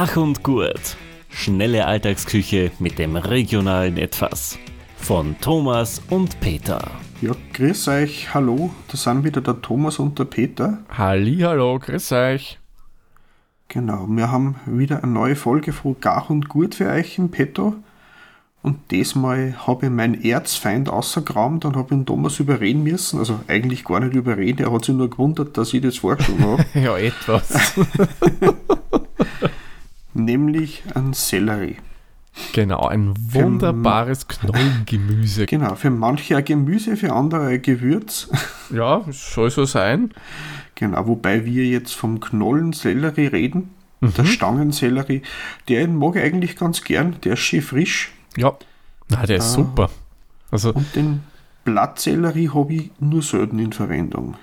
Gach 0.00 0.16
und 0.16 0.42
Gurt. 0.42 0.96
Schnelle 1.28 1.84
Alltagsküche 1.84 2.70
mit 2.78 2.98
dem 2.98 3.16
regionalen 3.16 3.98
Etwas. 3.98 4.58
Von 4.96 5.36
Thomas 5.42 6.00
und 6.08 6.40
Peter. 6.40 6.90
Ja, 7.20 7.32
grüß 7.52 7.88
euch, 7.88 8.32
hallo, 8.32 8.70
da 8.88 8.96
sind 8.96 9.24
wieder 9.24 9.42
der 9.42 9.60
Thomas 9.60 9.98
und 9.98 10.18
der 10.18 10.24
Peter. 10.24 10.78
Hallo, 10.88 11.78
grüß 11.78 12.12
euch. 12.12 12.58
Genau, 13.68 14.06
wir 14.08 14.32
haben 14.32 14.54
wieder 14.64 15.04
eine 15.04 15.12
neue 15.12 15.36
Folge 15.36 15.74
von 15.74 15.96
Gach 16.00 16.30
und 16.30 16.48
Gurt 16.48 16.76
für 16.76 16.88
euch 16.88 17.18
im 17.18 17.30
Petto. 17.30 17.74
Und 18.62 18.90
diesmal 18.90 19.54
habe 19.66 19.84
ich 19.84 19.92
meinen 19.92 20.24
Erzfeind 20.24 20.88
außergraben, 20.88 21.60
dann 21.60 21.76
habe 21.76 21.88
ich 21.94 21.98
den 22.00 22.06
Thomas 22.06 22.40
überreden 22.40 22.84
müssen. 22.84 23.18
Also 23.18 23.40
eigentlich 23.48 23.84
gar 23.84 24.00
nicht 24.00 24.14
überreden, 24.14 24.64
er 24.64 24.72
hat 24.72 24.86
sich 24.86 24.94
nur 24.94 25.10
gewundert, 25.10 25.58
dass 25.58 25.74
ich 25.74 25.82
das 25.82 25.98
vorgeschlagen 25.98 26.42
habe. 26.42 26.64
ja, 26.80 26.96
etwas. 26.96 27.74
Nämlich 30.24 30.82
ein 30.94 31.12
Sellerie. 31.12 31.76
Genau, 32.52 32.86
ein 32.86 33.14
wunderbares 33.32 34.28
Knollengemüse. 34.28 35.46
Genau, 35.50 35.74
für 35.74 35.90
manche 35.90 36.36
ein 36.36 36.44
Gemüse, 36.44 36.96
für 36.96 37.12
andere 37.12 37.48
ein 37.48 37.62
Gewürz. 37.62 38.28
Ja, 38.70 39.04
soll 39.10 39.50
so 39.50 39.64
sein. 39.64 40.12
Genau, 40.76 41.08
wobei 41.08 41.44
wir 41.44 41.66
jetzt 41.66 41.92
vom 41.92 42.20
Knollensellerie 42.20 43.26
reden. 43.26 43.70
Mhm. 44.00 44.14
Der 44.14 44.24
Stangensellerie, 44.24 45.22
der 45.68 45.88
mag 45.88 46.14
ich 46.14 46.22
eigentlich 46.22 46.56
ganz 46.56 46.84
gern, 46.84 47.16
der 47.24 47.32
ist 47.32 47.40
schön 47.40 47.62
frisch. 47.62 48.12
Ja, 48.36 48.56
Na, 49.08 49.26
der 49.26 49.38
ist 49.38 49.46
ah. 49.46 49.54
super. 49.56 49.90
Also, 50.52 50.72
und 50.72 50.94
den 50.94 51.24
Blattsellerie 51.64 52.50
habe 52.50 52.74
ich 52.74 52.90
nur 53.00 53.22
selten 53.22 53.58
in 53.58 53.72
Verwendung. 53.72 54.36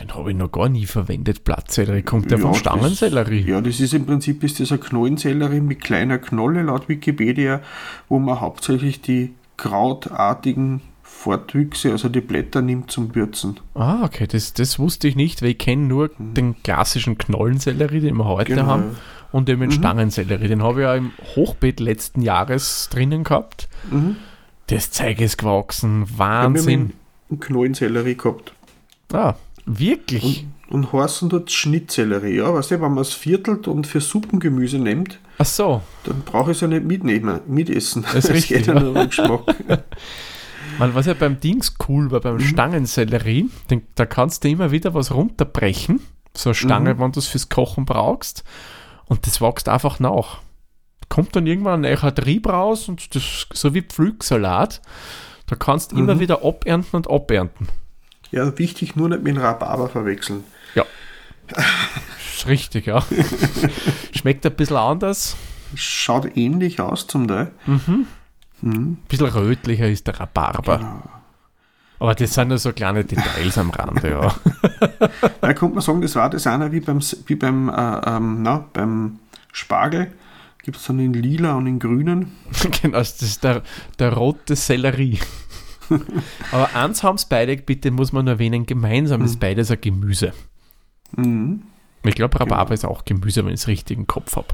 Den 0.00 0.14
habe 0.14 0.30
ich 0.30 0.36
noch 0.36 0.52
gar 0.52 0.68
nie 0.68 0.86
verwendet. 0.86 1.44
Blattsellerie 1.44 2.02
kommt 2.02 2.30
der 2.30 2.38
ja, 2.38 2.44
vom 2.44 2.54
Stangensellerie. 2.54 3.40
Das, 3.40 3.48
ja, 3.48 3.60
das 3.60 3.80
ist 3.80 3.94
im 3.94 4.06
Prinzip 4.06 4.42
ist 4.44 4.60
das 4.60 4.72
ein 4.72 4.80
Knollensellerie 4.80 5.60
mit 5.60 5.80
kleiner 5.80 6.18
Knolle 6.18 6.62
laut 6.62 6.88
Wikipedia, 6.88 7.60
wo 8.08 8.18
man 8.18 8.40
hauptsächlich 8.40 9.00
die 9.00 9.32
krautartigen 9.56 10.82
Fortwüchse, 11.02 11.92
also 11.92 12.08
die 12.08 12.20
Blätter 12.20 12.60
nimmt 12.60 12.90
zum 12.90 13.14
Würzen. 13.14 13.60
Ah, 13.74 14.04
okay, 14.04 14.26
das, 14.26 14.52
das 14.52 14.78
wusste 14.78 15.08
ich 15.08 15.16
nicht, 15.16 15.40
weil 15.40 15.50
ich 15.50 15.58
kenne 15.58 15.82
nur 15.82 16.10
mhm. 16.18 16.34
den 16.34 16.62
klassischen 16.62 17.16
Knollensellerie, 17.16 18.00
den 18.00 18.16
wir 18.16 18.26
heute 18.26 18.54
genau. 18.54 18.66
haben, 18.66 18.96
und 19.32 19.48
den 19.48 19.58
mhm. 19.60 19.70
Stangensellerie. 19.70 20.48
Den 20.48 20.62
habe 20.62 20.80
ich 20.80 20.84
ja 20.84 20.94
im 20.94 21.12
Hochbeet 21.34 21.80
letzten 21.80 22.20
Jahres 22.20 22.88
drinnen 22.92 23.24
gehabt. 23.24 23.68
Mhm. 23.90 24.16
Das 24.66 24.90
Zeug 24.90 25.20
ist 25.20 25.38
gewachsen, 25.38 26.04
Wahnsinn. 26.16 26.80
Ja, 26.80 26.88
wir 26.88 27.36
haben 27.36 27.40
Knollensellerie 27.40 28.16
gehabt. 28.16 28.52
Ah, 29.12 29.34
wirklich? 29.66 30.46
Und, 30.68 30.84
und 30.84 30.92
heißen 30.92 31.28
dort 31.28 31.50
Schnittsellerie. 31.50 32.36
Ja, 32.36 32.52
weißt 32.52 32.72
du, 32.72 32.80
wenn 32.80 32.92
man 32.92 32.98
es 32.98 33.12
viertelt 33.12 33.68
und 33.68 33.86
für 33.86 34.00
Suppengemüse 34.00 34.78
nimmt, 34.78 35.18
Ach 35.38 35.46
so. 35.46 35.82
dann 36.04 36.22
brauche 36.22 36.52
ich 36.52 36.58
es 36.58 36.60
ja 36.60 36.68
nicht 36.68 36.84
mitnehmen, 36.84 37.40
mitessen. 37.46 38.02
Das 38.02 38.26
ist 38.26 38.30
richtig. 38.30 38.58
Geht 38.58 38.66
ja 38.66 38.80
nur 38.80 38.94
Geschmack. 39.06 39.54
Man, 40.78 40.94
was 40.94 41.06
ja 41.06 41.14
beim 41.14 41.38
Dings 41.38 41.74
cool 41.88 42.10
war, 42.10 42.20
beim 42.20 42.36
mhm. 42.36 42.40
Stangensellerie, 42.40 43.48
den, 43.70 43.82
da 43.94 44.06
kannst 44.06 44.42
du 44.44 44.48
immer 44.48 44.70
wieder 44.70 44.94
was 44.94 45.12
runterbrechen. 45.12 46.00
So 46.36 46.50
eine 46.50 46.54
Stange, 46.54 46.94
mhm. 46.94 46.98
wenn 46.98 47.12
du 47.12 47.20
es 47.20 47.28
fürs 47.28 47.48
Kochen 47.48 47.84
brauchst. 47.84 48.44
Und 49.04 49.26
das 49.26 49.40
wächst 49.40 49.68
einfach 49.68 50.00
nach. 50.00 50.40
Kommt 51.08 51.36
dann 51.36 51.46
irgendwann 51.46 51.84
ein 51.84 52.14
Trieb 52.14 52.48
raus 52.48 52.88
und 52.88 53.14
das 53.14 53.46
so 53.52 53.74
wie 53.74 53.82
Pflücksalat. 53.82 54.80
Da 55.46 55.56
kannst 55.56 55.92
du 55.92 55.96
mhm. 55.96 56.02
immer 56.02 56.20
wieder 56.20 56.44
abernten 56.44 56.96
und 56.96 57.10
abernten. 57.10 57.68
Ja, 58.34 58.58
wichtig, 58.58 58.96
nur 58.96 59.08
nicht 59.08 59.22
mit 59.22 59.38
Rhabarber 59.38 59.88
verwechseln. 59.88 60.42
Ja. 60.74 60.84
richtig, 62.46 62.86
ja. 62.86 63.00
Schmeckt 64.12 64.44
ein 64.44 64.54
bisschen 64.54 64.76
anders. 64.76 65.36
Schaut 65.76 66.36
ähnlich 66.36 66.80
aus 66.80 67.06
zum 67.06 67.28
Teil. 67.28 67.52
Mhm. 67.64 68.06
Mhm. 68.60 68.72
Ein 68.72 69.02
bisschen 69.08 69.26
rötlicher 69.28 69.88
ist 69.88 70.08
der 70.08 70.18
Rhabarber. 70.18 70.78
Genau. 70.78 71.02
Aber 72.00 72.16
das 72.16 72.34
sind 72.34 72.50
ja 72.50 72.58
so 72.58 72.72
kleine 72.72 73.04
Details 73.04 73.56
am 73.56 73.70
Rande, 73.70 74.10
ja. 74.10 74.34
da 75.40 75.54
könnte 75.54 75.76
man 75.76 75.82
sagen, 75.82 76.02
das 76.02 76.16
war 76.16 76.28
das 76.28 76.48
einer 76.48 76.72
wie 76.72 76.80
beim, 76.80 76.98
wie 77.26 77.36
beim, 77.36 77.68
äh, 77.68 78.00
ähm, 78.04 78.42
na, 78.42 78.64
beim 78.72 79.20
Spargel. 79.52 80.12
Gibt 80.64 80.78
es 80.78 80.86
dann 80.86 80.98
in 80.98 81.12
lila 81.12 81.54
und 81.54 81.68
in 81.68 81.78
grünen. 81.78 82.32
genau, 82.82 82.98
das 82.98 83.22
ist 83.22 83.44
der, 83.44 83.62
der 84.00 84.12
rote 84.12 84.56
Sellerie. 84.56 85.20
Aber 86.52 86.74
eins 86.74 87.02
haben 87.02 87.16
es 87.16 87.24
beide, 87.24 87.56
bitte 87.56 87.90
muss 87.90 88.12
man 88.12 88.24
nur 88.24 88.34
erwähnen, 88.34 88.66
gemeinsam 88.66 89.20
mhm. 89.20 89.26
ist 89.26 89.40
beides 89.40 89.70
ein 89.70 89.80
Gemüse. 89.80 90.32
Mhm. 91.16 91.62
Ich 92.02 92.14
glaube, 92.14 92.38
Rhabarber 92.38 92.64
genau. 92.64 92.74
ist 92.74 92.84
auch 92.84 93.04
Gemüse, 93.04 93.44
wenn 93.44 93.54
ich 93.54 93.60
es 93.60 93.68
richtig 93.68 93.96
im 93.96 94.06
Kopf 94.06 94.36
habe. 94.36 94.48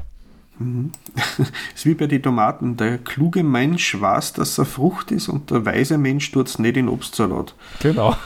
Mhm. 0.59 0.91
ist 1.75 1.85
wie 1.85 1.93
bei 1.95 2.07
den 2.07 2.23
Tomaten. 2.23 2.77
Der 2.77 2.97
kluge 2.97 3.43
Mensch 3.43 3.99
weiß, 3.99 4.33
dass 4.33 4.57
er 4.57 4.65
Frucht 4.65 5.11
ist 5.11 5.27
und 5.27 5.51
der 5.51 5.65
weise 5.65 5.97
Mensch 5.97 6.31
tut 6.31 6.47
es 6.47 6.59
nicht 6.59 6.77
in 6.77 6.87
Obstsalat. 6.87 7.55
Genau. 7.81 8.15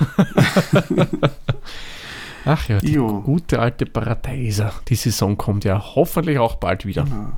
Ach 2.46 2.70
ja, 2.70 2.78
die 2.78 2.94
jo. 2.94 3.22
gute 3.22 3.60
alte 3.60 3.88
Paradeiser. 3.88 4.74
Die 4.88 4.96
Saison 4.96 5.36
kommt 5.36 5.64
ja 5.64 5.84
hoffentlich 5.96 6.38
auch 6.38 6.56
bald 6.56 6.86
wieder. 6.86 7.04
Genau. 7.06 7.32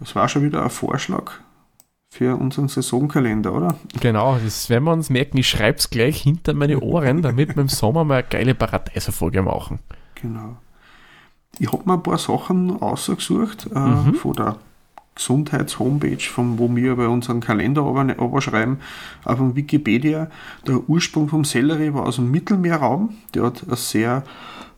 Das 0.00 0.14
war 0.14 0.28
schon 0.28 0.42
wieder 0.42 0.62
ein 0.62 0.70
Vorschlag 0.70 1.32
für 2.16 2.36
unseren 2.36 2.68
Saisonkalender, 2.68 3.52
oder? 3.54 3.76
Genau, 4.00 4.38
das 4.42 4.70
werden 4.70 4.84
wir 4.84 4.92
uns 4.92 5.10
merken. 5.10 5.36
Ich 5.36 5.48
schreibe 5.48 5.78
es 5.78 5.90
gleich 5.90 6.22
hinter 6.22 6.54
meine 6.54 6.80
Ohren, 6.80 7.20
damit 7.20 7.54
wir 7.54 7.62
im 7.62 7.68
Sommer 7.68 8.04
mal 8.04 8.18
eine 8.18 8.28
geile 8.28 8.54
Paradeiserfolge 8.54 9.42
machen. 9.42 9.80
Genau. 10.14 10.56
Ich 11.58 11.70
habe 11.70 11.82
mir 11.84 11.94
ein 11.94 12.02
paar 12.02 12.18
Sachen 12.18 12.80
ausgesucht 12.80 13.68
äh, 13.74 13.78
mhm. 13.78 14.14
von 14.14 14.32
der 14.32 14.56
Gesundheits-Homepage, 15.14 16.18
wo 16.36 16.74
wir 16.74 16.96
bei 16.96 17.08
unseren 17.08 17.40
Kalender 17.40 17.82
schreiben, 18.40 18.78
auf 19.24 19.36
dem 19.36 19.56
Wikipedia. 19.56 20.28
Der 20.66 20.88
Ursprung 20.88 21.28
vom 21.28 21.44
Sellerie 21.44 21.92
war 21.92 22.04
aus 22.04 22.16
dem 22.16 22.30
Mittelmeerraum. 22.30 23.14
Der 23.34 23.44
hat 23.44 23.64
eine 23.66 23.76
sehr 23.76 24.22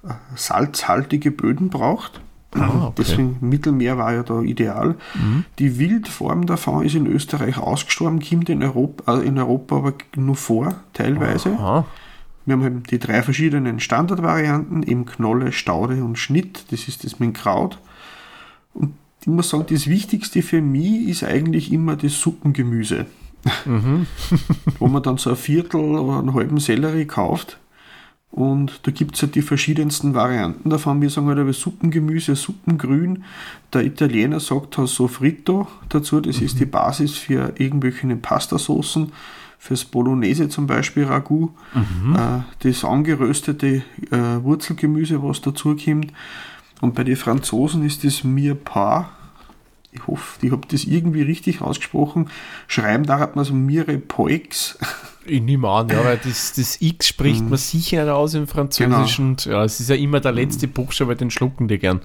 äh, 0.04 0.08
salzhaltige 0.34 1.30
Böden 1.30 1.70
braucht. 1.70 2.20
Ah, 2.54 2.86
okay. 2.86 2.94
Deswegen 2.98 3.36
Mittelmeer 3.40 3.98
war 3.98 4.14
ja 4.14 4.22
da 4.22 4.40
ideal. 4.40 4.96
Mhm. 5.14 5.44
Die 5.58 5.78
Wildform 5.78 6.46
davon 6.46 6.84
ist 6.84 6.94
in 6.94 7.06
Österreich 7.06 7.58
ausgestorben, 7.58 8.20
kommt 8.20 8.48
in 8.48 8.62
Europa, 8.62 9.18
äh, 9.18 9.26
in 9.26 9.38
Europa 9.38 9.76
aber 9.76 9.92
nur 10.16 10.36
vor, 10.36 10.76
teilweise. 10.94 11.50
Aha. 11.50 11.84
Wir 12.46 12.54
haben 12.54 12.64
eben 12.64 12.82
die 12.84 12.98
drei 12.98 13.22
verschiedenen 13.22 13.78
Standardvarianten, 13.78 14.82
eben 14.82 15.04
Knolle, 15.04 15.52
Staude 15.52 16.02
und 16.02 16.18
Schnitt. 16.18 16.64
Das 16.70 16.88
ist 16.88 17.04
das 17.04 17.20
mit 17.20 17.34
Kraut. 17.34 17.78
Und 18.72 18.94
ich 19.20 19.26
muss 19.26 19.50
sagen, 19.50 19.66
das 19.68 19.86
Wichtigste 19.86 20.40
für 20.40 20.62
mich 20.62 21.08
ist 21.08 21.24
eigentlich 21.24 21.70
immer 21.70 21.96
das 21.96 22.18
Suppengemüse. 22.18 23.04
Mhm. 23.66 24.06
Wo 24.78 24.88
man 24.88 25.02
dann 25.02 25.18
so 25.18 25.30
ein 25.30 25.36
Viertel 25.36 25.80
oder 25.80 26.20
einen 26.20 26.32
halben 26.32 26.58
Sellerie 26.58 27.04
kauft. 27.04 27.58
Und 28.30 28.86
da 28.86 28.90
gibt 28.90 29.14
es 29.14 29.22
ja 29.22 29.28
die 29.28 29.42
verschiedensten 29.42 30.14
Varianten 30.14 30.68
davon. 30.70 31.00
Wir 31.00 31.10
sagen 31.10 31.28
halt 31.28 31.38
aber 31.38 31.52
Suppengemüse, 31.52 32.36
Suppengrün. 32.36 33.24
Der 33.72 33.84
Italiener 33.84 34.38
sagt 34.38 34.78
halt 34.78 34.88
Sofritto 34.88 35.66
dazu. 35.88 36.20
Das 36.20 36.40
mhm. 36.40 36.46
ist 36.46 36.60
die 36.60 36.66
Basis 36.66 37.16
für 37.16 37.54
irgendwelche 37.56 38.06
Pastasoßen 38.16 39.12
fürs 39.58 39.84
Bolognese 39.84 40.48
zum 40.48 40.66
Beispiel 40.66 41.04
Ragout, 41.04 41.50
mhm. 41.74 42.14
äh, 42.14 42.40
das 42.60 42.84
angeröstete 42.84 43.82
äh, 44.10 44.42
Wurzelgemüse, 44.42 45.22
was 45.22 45.40
dazu 45.40 45.76
kommt. 45.76 46.12
Und 46.80 46.94
bei 46.94 47.02
den 47.02 47.16
Franzosen 47.16 47.84
ist 47.84 48.04
das 48.04 48.22
Mirepoix. 48.22 49.06
Ich 49.98 50.06
hoffe, 50.06 50.46
ich 50.46 50.52
habe 50.52 50.66
das 50.68 50.84
irgendwie 50.84 51.22
richtig 51.22 51.60
ausgesprochen. 51.60 52.30
Schreiben 52.66 53.04
da 53.04 53.18
hat 53.18 53.36
man 53.36 53.44
so 53.44 53.54
Mirepoix. 53.54 54.78
Ich 55.24 55.42
nehme 55.42 55.68
an, 55.68 55.88
ja, 55.88 56.04
weil 56.04 56.18
das, 56.24 56.54
das 56.54 56.80
X 56.80 57.08
spricht 57.08 57.42
mhm. 57.42 57.50
man 57.50 57.58
sicher 57.58 58.04
nicht 58.04 58.12
aus 58.12 58.34
im 58.34 58.46
Französischen. 58.46 59.36
Genau. 59.36 59.56
ja, 59.56 59.64
es 59.64 59.78
ist 59.78 59.90
ja 59.90 59.96
immer 59.96 60.20
der 60.20 60.32
letzte 60.32 60.68
Buchstabe, 60.68 61.16
den 61.16 61.30
schlucken 61.30 61.68
die 61.68 61.78
gern. 61.78 62.00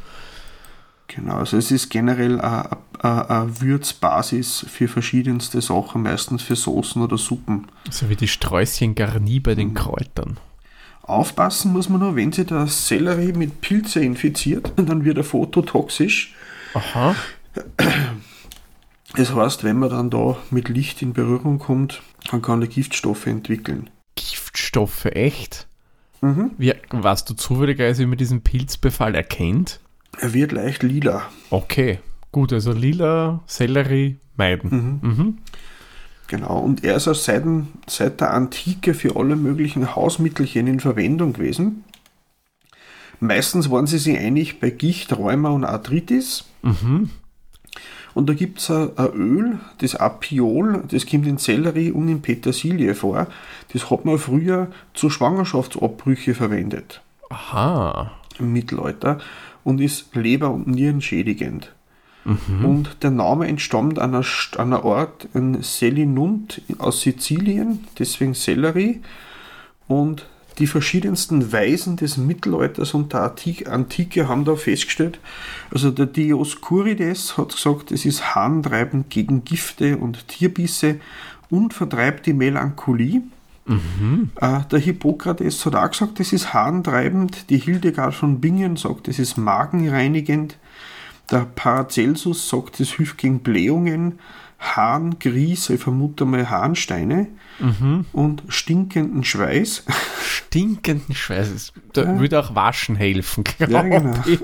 Genau, 1.08 1.36
also 1.36 1.58
es 1.58 1.72
ist 1.72 1.90
generell 1.90 2.42
eine 2.42 3.60
Würzbasis 3.60 4.66
für 4.68 4.88
verschiedenste 4.88 5.62
Sachen, 5.62 6.04
meistens 6.04 6.42
für 6.42 6.56
Soßen 6.56 7.02
oder 7.02 7.18
Suppen. 7.18 7.68
So 7.90 8.10
wie 8.10 8.16
die 8.16 8.28
Sträußchen 8.28 8.96
Garni 8.96 9.40
bei 9.40 9.56
den 9.56 9.70
mhm. 9.70 9.74
Kräutern. 9.76 10.38
Aufpassen 11.04 11.74
muss 11.74 11.90
man 11.90 12.00
nur, 12.00 12.16
wenn 12.16 12.32
sich 12.32 12.48
der 12.48 12.66
Sellerie 12.68 13.34
mit 13.34 13.62
Pilze 13.62 14.00
infiziert, 14.00 14.72
dann 14.76 15.04
wird 15.04 15.18
er 15.18 15.24
phototoxisch. 15.24 16.34
Aha. 16.74 17.16
Das 19.16 19.36
heißt, 19.36 19.64
wenn 19.64 19.78
man 19.78 19.92
dann 19.92 20.10
da 20.10 20.38
mit 20.50 20.70
Licht 20.70 21.04
in 21.04 21.14
Berührung 21.14 21.60
kommt, 21.60 22.02
dann 22.32 22.42
kann 22.42 22.62
er 22.62 22.68
Giftstoffe 22.68 23.28
entwickeln. 23.28 23.92
Giftstoffe, 24.16 25.06
echt? 25.06 25.68
Mhm. 26.22 26.52
Wie, 26.58 26.74
was 26.90 27.26
du 27.26 27.36
zufälligerweise, 27.36 28.04
wie 28.04 28.08
man 28.08 28.18
diesen 28.18 28.42
Pilzbefall 28.42 29.14
erkennt? 29.14 29.80
Er 30.20 30.34
wird 30.34 30.52
leicht 30.52 30.82
lila. 30.82 31.30
Okay, 31.52 32.00
gut, 32.32 32.54
also 32.54 32.72
lila, 32.72 33.44
Sellerie 33.46 34.18
meiden. 34.36 35.00
Mhm. 35.02 35.10
Mhm. 35.10 35.38
Genau, 36.28 36.60
und 36.60 36.84
er 36.84 36.96
ist 36.96 37.08
auch 37.08 37.14
seit, 37.14 37.44
seit 37.86 38.22
der 38.22 38.34
Antike 38.34 38.94
für 38.94 39.16
alle 39.16 39.36
möglichen 39.36 39.96
Hausmittelchen 39.96 40.66
in 40.66 40.80
Verwendung 40.80 41.34
gewesen. 41.34 41.84
Meistens 43.20 43.70
waren 43.70 43.86
sie 43.86 44.00
sich 44.00 44.18
einig 44.18 44.60
bei 44.60 44.70
Gicht, 44.70 45.16
Rheuma 45.16 45.50
und 45.50 45.66
Arthritis. 45.66 46.46
Mhm. 46.64 47.10
Und 48.14 48.30
da 48.30 48.34
gibt 48.34 48.60
es 48.60 48.70
ein 48.70 48.92
Öl, 49.16 49.60
das 49.80 49.96
Apiol, 49.96 50.84
das 50.90 51.06
kommt 51.06 51.26
in 51.26 51.38
Sellerie 51.38 51.92
und 51.92 52.08
in 52.10 52.22
Petersilie 52.22 52.96
vor. 52.96 53.28
Das 53.74 53.90
hat 53.90 54.06
man 54.06 54.18
früher 54.18 54.68
zu 54.94 55.10
Schwangerschaftsabbrüche 55.10 56.36
verwendet. 56.36 57.02
Aha. 57.30 58.12
Im 58.40 58.54
Mittelalter. 58.54 59.20
Und 59.64 59.82
ist 59.82 60.14
leber- 60.16 60.52
und 60.52 60.68
nierenschädigend. 60.68 61.72
Und 62.64 63.04
der 63.04 63.12
Name 63.12 63.48
entstammt 63.48 64.00
einer, 64.00 64.24
einer 64.58 64.86
Ort 64.86 65.28
in 65.34 65.62
Selinunt 65.62 66.62
aus 66.78 67.02
Sizilien, 67.02 67.86
deswegen 68.00 68.34
Sellerie. 68.34 69.02
Und 69.88 70.26
die 70.60 70.68
verschiedensten 70.68 71.52
Weisen 71.52 71.96
des 71.96 72.18
Mittelalters 72.18 72.94
und 72.94 73.14
der 73.14 73.22
Antik- 73.22 73.68
Antike 73.68 74.28
haben 74.28 74.46
da 74.46 74.56
festgestellt, 74.56 75.20
also 75.72 75.92
der 75.92 76.06
Dioskurides 76.06 77.38
hat 77.38 77.54
gesagt, 77.54 77.92
es 77.92 78.06
ist 78.06 78.36
harntreibend 78.36 79.10
gegen 79.10 79.44
Gifte 79.44 79.98
und 79.98 80.28
Tierbisse 80.28 81.00
und 81.50 81.74
vertreibt 81.74 82.26
die 82.26 82.34
Melancholie. 82.34 83.22
Äh, 84.42 84.60
der 84.70 84.80
Hippokrates 84.80 85.66
hat 85.66 85.76
auch 85.76 85.90
gesagt, 85.90 86.20
es 86.20 86.34
ist 86.34 86.54
harntreibend. 86.54 87.50
Die 87.50 87.58
Hildegard 87.58 88.14
von 88.14 88.42
Bingen 88.42 88.76
sagt, 88.76 89.08
es 89.08 89.20
ist 89.20 89.38
magenreinigend. 89.38 90.58
Der 91.32 91.46
Paracelsus 91.56 92.50
sagt, 92.50 92.80
es 92.80 92.94
hilft 92.94 93.18
gegen 93.18 93.40
Blähungen, 93.40 94.20
Harn, 94.60 95.20
Grieß, 95.20 95.72
ich 95.72 95.82
vermute 95.82 96.26
mal 96.26 96.50
Harnsteine 96.50 97.28
und 98.14 98.44
stinkenden 98.48 99.24
Schweiß. 99.24 99.84
Stinkenden 100.22 101.14
Schweiß. 101.14 101.74
Da 101.94 102.20
würde 102.20 102.40
auch 102.40 102.56
Waschen 102.56 102.96
helfen. 102.96 103.44
Ja, 103.60 103.82
genau. 103.82 104.14
ich. 104.26 104.40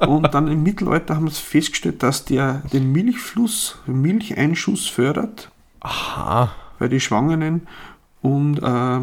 Und 0.06 0.34
dann 0.34 0.48
im 0.48 0.62
Mittelalter 0.62 1.16
haben 1.16 1.28
sie 1.28 1.40
festgestellt, 1.40 2.02
dass 2.02 2.24
der 2.24 2.62
den 2.72 2.92
Milchfluss, 2.92 3.78
Milcheinschuss 3.86 4.86
fördert 4.86 5.50
Aha. 5.80 6.52
bei 6.78 6.88
den 6.88 7.00
Schwangeren 7.00 7.66
und 8.20 8.58
äh, 8.62 9.00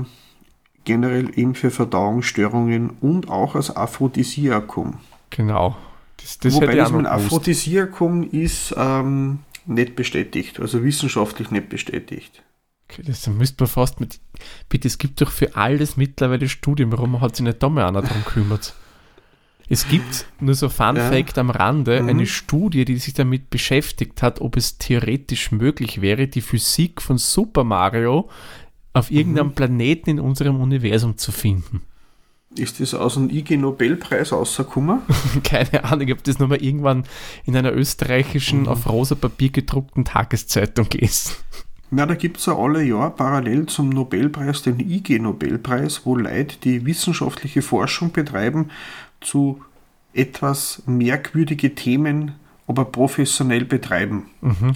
generell 0.83 1.31
eben 1.37 1.55
für 1.55 1.71
Verdauungsstörungen 1.71 2.91
und 3.01 3.29
auch 3.29 3.55
als 3.55 3.75
Aphrodisiakum. 3.75 4.99
Genau. 5.29 5.75
Das, 6.21 6.37
das 6.39 6.53
Wobei 6.53 6.75
das 6.75 6.91
mit. 6.91 7.05
Aphrodisiakum 7.05 8.29
ist 8.29 8.73
ähm, 8.77 9.39
nicht 9.65 9.95
bestätigt, 9.95 10.59
also 10.59 10.83
wissenschaftlich 10.83 11.51
nicht 11.51 11.69
bestätigt. 11.69 12.43
Okay, 12.89 13.03
das 13.05 13.25
müsste 13.27 13.63
man 13.63 13.69
fast 13.69 13.99
mit. 13.99 14.19
Bitte, 14.69 14.87
es 14.87 14.97
gibt 14.97 15.21
doch 15.21 15.31
für 15.31 15.55
alles 15.55 15.97
mittlerweile 15.97 16.49
Studien, 16.49 16.91
warum 16.91 17.21
hat 17.21 17.35
sich 17.35 17.45
nicht 17.45 17.61
da 17.63 17.69
mal 17.69 17.85
einer 17.87 18.01
drum 18.01 18.23
gekümmert? 18.25 18.73
Es 19.69 19.87
gibt 19.87 20.25
nur 20.41 20.53
so 20.55 20.67
Fun 20.67 20.97
Ja. 20.97 21.09
Fact 21.09 21.37
am 21.37 21.49
Rande 21.49 22.01
Mhm. 22.01 22.09
eine 22.09 22.25
Studie, 22.25 22.83
die 22.83 22.97
sich 22.97 23.13
damit 23.13 23.49
beschäftigt 23.49 24.21
hat, 24.21 24.41
ob 24.41 24.57
es 24.57 24.77
theoretisch 24.77 25.51
möglich 25.53 26.01
wäre, 26.01 26.27
die 26.27 26.41
Physik 26.41 27.01
von 27.01 27.17
Super 27.17 27.63
Mario 27.63 28.29
auf 28.91 29.09
Mhm. 29.09 29.17
irgendeinem 29.17 29.53
Planeten 29.53 30.09
in 30.09 30.19
unserem 30.19 30.59
Universum 30.59 31.17
zu 31.17 31.31
finden. 31.31 31.83
Ist 32.57 32.79
das 32.81 32.93
aus 32.93 33.13
dem 33.13 33.29
IG 33.29 33.55
Nobelpreis 33.57 34.33
rausgekommen? 34.33 34.99
Keine 35.43 35.83
Ahnung, 35.85 36.07
ich 36.07 36.13
habe 36.13 36.21
das 36.23 36.37
nochmal 36.39 36.61
irgendwann 36.61 37.05
in 37.45 37.55
einer 37.55 37.71
österreichischen, 37.73 38.61
Mhm. 38.63 38.67
auf 38.67 38.89
rosa 38.89 39.15
Papier 39.15 39.49
gedruckten 39.49 40.03
Tageszeitung 40.05 40.89
gelesen. 40.89 41.35
Na, 41.91 42.05
da 42.05 42.15
gibt 42.15 42.37
es 42.37 42.45
ja 42.45 42.55
alle 42.57 42.83
Jahr 42.83 43.09
parallel 43.11 43.65
zum 43.67 43.89
Nobelpreis 43.89 44.63
den 44.63 44.79
IG 44.79 45.19
Nobelpreis, 45.19 46.01
wo 46.05 46.15
Leute, 46.15 46.57
die 46.63 46.85
wissenschaftliche 46.85 47.61
Forschung 47.61 48.11
betreiben, 48.11 48.69
zu 49.21 49.61
etwas 50.13 50.83
merkwürdige 50.85 51.73
Themen, 51.75 52.33
aber 52.67 52.85
professionell 52.85 53.65
betreiben. 53.65 54.25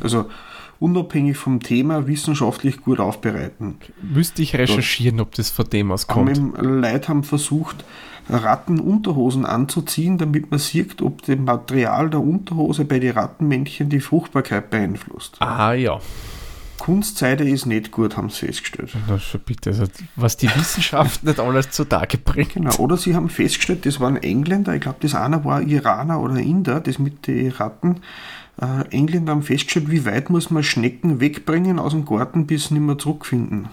Also 0.01 0.25
unabhängig 0.79 1.37
vom 1.37 1.59
Thema 1.61 2.07
wissenschaftlich 2.07 2.81
gut 2.81 2.99
aufbereiten. 2.99 3.77
Müsste 4.01 4.41
ich 4.41 4.55
recherchieren, 4.55 5.19
ob 5.19 5.33
das 5.35 5.49
von 5.49 5.69
dem 5.69 5.91
aus 5.91 6.07
kommt. 6.07 6.39
Leute 6.57 7.07
haben 7.07 7.23
versucht, 7.23 7.85
Rattenunterhosen 8.29 9.45
anzuziehen, 9.45 10.17
damit 10.17 10.49
man 10.49 10.59
sieht, 10.59 11.01
ob 11.01 11.21
das 11.23 11.37
Material 11.37 12.09
der 12.09 12.21
Unterhose 12.21 12.85
bei 12.85 12.99
den 12.99 13.11
Rattenmännchen 13.11 13.89
die 13.89 13.99
Fruchtbarkeit 13.99 14.69
beeinflusst. 14.69 15.37
Ah 15.39 15.73
ja. 15.73 15.99
Kunstseide 16.77 17.47
ist 17.47 17.65
nicht 17.65 17.91
gut, 17.91 18.17
haben 18.17 18.29
sie 18.29 18.47
festgestellt. 18.47 18.95
Na 19.07 19.17
schon 19.17 19.41
bitte, 19.41 19.69
also, 19.69 19.85
was 20.15 20.37
die 20.37 20.53
Wissenschaft 20.55 21.23
nicht 21.23 21.39
alles 21.39 21.71
zutage 21.71 22.17
bringt. 22.17 22.53
Genau, 22.53 22.75
oder 22.77 22.97
sie 22.97 23.15
haben 23.15 23.29
festgestellt, 23.29 23.85
das 23.85 23.99
waren 23.99 24.17
Engländer, 24.17 24.75
ich 24.75 24.81
glaube, 24.81 24.97
das 25.01 25.15
eine 25.15 25.43
war 25.45 25.61
Iraner 25.61 26.19
oder 26.19 26.35
Inder, 26.35 26.81
das 26.81 26.99
mit 26.99 27.27
den 27.27 27.51
Ratten. 27.51 28.01
Äh, 28.61 28.87
Engländer 28.91 29.31
haben 29.33 29.43
festgestellt, 29.43 29.91
wie 29.91 30.05
weit 30.05 30.29
muss 30.29 30.49
man 30.49 30.63
Schnecken 30.63 31.19
wegbringen 31.19 31.79
aus 31.79 31.91
dem 31.91 32.05
Garten, 32.05 32.47
bis 32.47 32.65
sie 32.67 32.75
nicht 32.75 32.83
mehr 32.83 32.97
zurückfinden. 32.97 33.67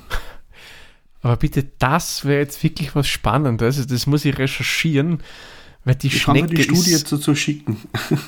Aber 1.22 1.36
bitte, 1.36 1.64
das 1.78 2.24
wäre 2.24 2.40
jetzt 2.40 2.62
wirklich 2.64 2.94
was 2.96 3.06
Spannendes. 3.06 3.76
Also 3.78 3.88
das 3.88 4.08
muss 4.08 4.24
ich 4.24 4.36
recherchieren, 4.38 5.20
weil 5.84 5.94
die 5.94 6.08
Ich 6.08 6.24
kann 6.24 6.36
Schnecke 6.36 6.54
die 6.56 6.62
Studie 6.64 6.80
ist. 6.80 6.90
jetzt 6.90 7.12
dazu 7.12 7.36
schicken. 7.36 7.76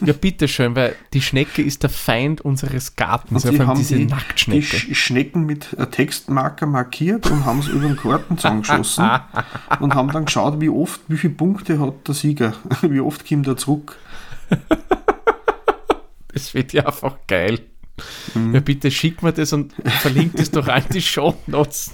Ja, 0.07 0.13
bitteschön, 0.13 0.77
weil 0.77 0.95
die 1.13 1.21
Schnecke 1.21 1.61
ist 1.63 1.83
der 1.83 1.91
Feind 1.91 2.41
unseres 2.43 2.95
Gartens. 2.95 3.45
Und 3.45 3.53
die 3.55 3.61
haben 3.61 3.77
diese 3.79 3.97
die, 3.97 4.07
die 4.07 4.13
Nacktschnecke. 4.13 4.77
Sch- 4.77 4.95
Schnecken 4.95 5.45
mit 5.47 5.73
äh, 5.73 5.87
Textmarker 5.89 6.67
markiert 6.67 7.29
und 7.33 7.45
haben 7.45 7.59
es 7.59 7.67
über 7.67 7.89
den 7.89 7.97
Garten 7.97 8.37
zusammengeschossen 8.39 9.11
und 9.81 9.95
haben 9.97 10.13
dann 10.13 10.27
geschaut, 10.27 10.61
wie 10.61 10.69
oft, 10.69 11.01
wie 11.09 11.17
viele 11.17 11.35
Punkte 11.35 11.81
hat 11.81 12.07
der 12.07 12.15
Sieger, 12.15 12.55
wie 12.83 13.01
oft 13.01 13.29
kommt 13.29 13.49
er 13.49 13.57
zurück. 13.57 13.97
Das 16.35 16.53
wird 16.55 16.73
ja 16.73 16.87
einfach 16.87 17.17
geil. 17.27 17.61
Mhm. 18.35 18.55
Ja, 18.55 18.61
bitte 18.61 18.91
schick 18.91 19.23
mir 19.23 19.33
das 19.33 19.53
und 19.53 19.73
verlinkt 20.01 20.39
es 20.41 20.51
doch 20.51 20.67
an 20.69 20.83
die 20.93 21.01
Show 21.01 21.35
Notes. 21.47 21.93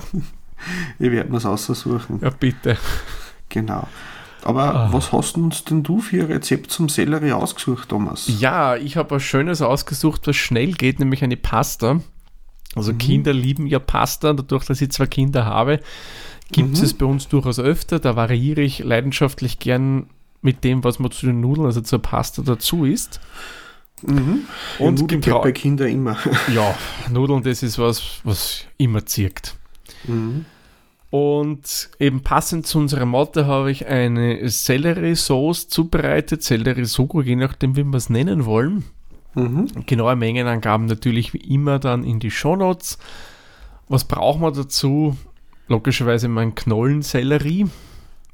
Ich 0.99 1.11
werde 1.11 1.31
mir 1.31 1.37
es 1.39 1.47
aussuchen. 1.47 2.19
Ja, 2.23 2.31
bitte. 2.31 2.77
Genau. 3.51 3.87
Aber 4.43 4.75
Ah. 4.75 4.89
was 4.93 5.13
hast 5.13 5.37
uns 5.37 5.65
denn 5.65 5.83
du 5.83 6.01
für 6.01 6.21
ein 6.23 6.27
Rezept 6.33 6.71
zum 6.71 6.89
Sellerie 6.89 7.33
ausgesucht, 7.33 7.91
Thomas? 7.91 8.31
Ja, 8.41 8.77
ich 8.77 8.97
habe 8.97 9.11
was 9.17 9.23
Schönes 9.23 9.61
ausgesucht, 9.61 10.27
was 10.27 10.37
schnell 10.37 10.73
geht, 10.73 10.99
nämlich 10.99 11.23
eine 11.23 11.37
Pasta. 11.37 11.95
Mhm. 11.95 12.03
Also 12.77 12.95
Kinder 12.95 13.33
lieben 13.35 13.67
ja 13.67 13.79
Pasta, 13.79 14.33
dadurch, 14.33 14.65
dass 14.65 14.81
ich 14.81 14.91
zwei 14.93 15.07
Kinder 15.07 15.45
habe, 15.45 15.81
gibt 16.53 16.79
Mhm. 16.79 16.83
es 16.85 16.95
bei 16.95 17.05
uns 17.05 17.29
durchaus 17.29 17.59
öfter. 17.59 17.99
Da 17.99 18.17
variiere 18.17 18.63
ich 18.63 18.79
leidenschaftlich 18.79 19.59
gern 19.59 20.09
mit 20.41 20.65
dem, 20.65 20.85
was 20.85 20.99
man 20.99 21.11
zu 21.11 21.27
den 21.27 21.41
Nudeln, 21.43 21.67
also 21.67 21.81
zur 21.83 21.99
Pasta 22.01 22.41
dazu 22.43 22.85
isst. 22.87 23.21
Mhm. 24.03 24.43
Ja, 24.79 24.87
Und 24.87 25.01
Nudeln 25.01 25.21
getrau- 25.21 25.35
geht 25.35 25.43
bei 25.43 25.53
Kindern 25.53 25.89
immer. 25.89 26.17
Ja, 26.55 26.75
Nudeln, 27.11 27.43
das 27.43 27.63
ist 27.63 27.79
was, 27.79 28.21
was 28.25 28.65
immer 28.79 29.05
zirkt. 29.07 29.57
Mhm. 30.05 30.45
Und 31.11 31.91
eben 31.99 32.23
passend 32.23 32.67
zu 32.69 32.79
unserer 32.79 33.05
Motte 33.05 33.47
habe 33.47 33.73
ich 33.73 33.87
eine 33.87 34.49
Sellerie-Sauce 34.49 35.69
zubereitet, 35.69 36.45
Sellerie-Sugo, 36.45 37.21
je 37.23 37.35
nachdem, 37.35 37.77
wie 37.77 37.83
wir 37.85 37.97
es 37.97 38.11
nennen 38.11 38.45
wollen. 38.45 38.85
Mhm. 39.35 39.67
Genaue 39.87 40.15
Mengenangaben 40.17 40.87
natürlich 40.87 41.35
wie 41.35 41.39
immer 41.55 41.79
dann 41.81 42.05
in 42.05 42.21
die 42.21 42.31
Shownotes. 42.31 42.99
Was 43.89 44.05
brauchen 44.05 44.41
wir 44.43 44.53
dazu? 44.53 45.17
Logischerweise 45.67 46.29
mein 46.29 46.55
Knollensellerie. 46.55 47.67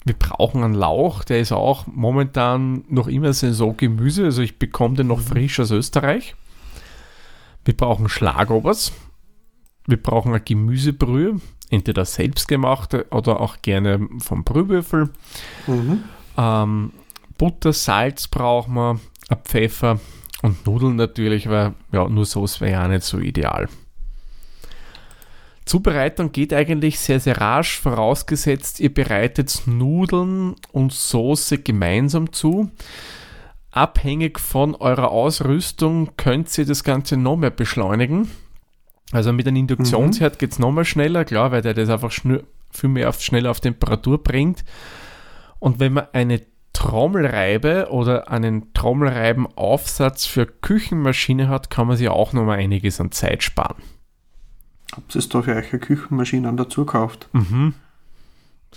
Wir 0.06 0.14
brauchen 0.14 0.62
einen 0.62 0.74
Lauch, 0.74 1.24
der 1.24 1.40
ist 1.40 1.50
auch 1.50 1.88
momentan 1.88 2.84
noch 2.88 3.08
immer 3.08 3.32
Saisongemüse, 3.32 4.24
also 4.24 4.40
ich 4.40 4.56
bekomme 4.56 4.94
den 4.94 5.08
noch 5.08 5.18
frisch 5.18 5.58
aus 5.58 5.72
Österreich. 5.72 6.36
Wir 7.64 7.76
brauchen 7.76 8.08
Schlagobers. 8.08 8.92
Wir 9.88 10.00
brauchen 10.00 10.28
eine 10.28 10.40
Gemüsebrühe, 10.40 11.40
entweder 11.70 12.04
selbstgemachte 12.04 13.06
oder 13.10 13.40
auch 13.40 13.56
gerne 13.62 14.08
vom 14.18 14.44
Brühwürfel. 14.44 15.10
Mhm. 15.66 16.04
Ähm, 16.38 16.92
Butter, 17.36 17.72
Salz 17.72 18.28
brauchen 18.28 18.74
wir, 18.74 19.00
Pfeffer 19.42 19.98
und 20.42 20.64
Nudeln 20.66 20.94
natürlich, 20.94 21.48
weil 21.48 21.74
ja, 21.90 22.08
nur 22.08 22.26
Sauce 22.26 22.60
wäre 22.60 22.72
ja 22.72 22.86
nicht 22.86 23.02
so 23.02 23.18
ideal. 23.18 23.68
Zubereitung 25.66 26.30
geht 26.30 26.54
eigentlich 26.54 27.00
sehr, 27.00 27.18
sehr 27.18 27.40
rasch, 27.40 27.80
vorausgesetzt, 27.80 28.78
ihr 28.78 28.94
bereitet 28.94 29.62
Nudeln 29.66 30.54
und 30.70 30.92
Soße 30.92 31.58
gemeinsam 31.58 32.32
zu. 32.32 32.70
Abhängig 33.72 34.38
von 34.38 34.76
eurer 34.76 35.10
Ausrüstung 35.10 36.16
könnt 36.16 36.56
ihr 36.56 36.66
das 36.66 36.84
Ganze 36.84 37.16
noch 37.16 37.36
mehr 37.36 37.50
beschleunigen. 37.50 38.30
Also 39.10 39.32
mit 39.32 39.46
einem 39.46 39.56
Induktionsherd 39.56 40.38
geht 40.38 40.52
es 40.52 40.58
noch 40.60 40.70
mal 40.70 40.84
schneller, 40.84 41.24
klar, 41.24 41.50
weil 41.50 41.62
der 41.62 41.74
das 41.74 41.90
einfach 41.90 42.12
viel 42.12 42.88
mehr 42.88 43.08
auf, 43.08 43.20
schneller 43.20 43.50
auf 43.50 43.60
Temperatur 43.60 44.22
bringt. 44.22 44.64
Und 45.58 45.80
wenn 45.80 45.94
man 45.94 46.06
eine 46.12 46.42
Trommelreibe 46.74 47.88
oder 47.90 48.30
einen 48.30 48.72
Trommelreibenaufsatz 48.72 50.26
für 50.26 50.46
Küchenmaschine 50.46 51.48
hat, 51.48 51.70
kann 51.70 51.88
man 51.88 51.96
sich 51.96 52.08
auch 52.08 52.32
noch 52.32 52.44
mal 52.44 52.58
einiges 52.58 53.00
an 53.00 53.10
Zeit 53.10 53.42
sparen. 53.42 53.82
Habt 54.94 55.14
ihr 55.14 55.22
da 55.22 55.42
für 55.42 55.56
euch 55.56 55.72
eine 55.72 55.80
Küchenmaschine 55.80 56.52
dazu 56.54 56.84
gekauft? 56.84 57.28
Mhm. 57.32 57.74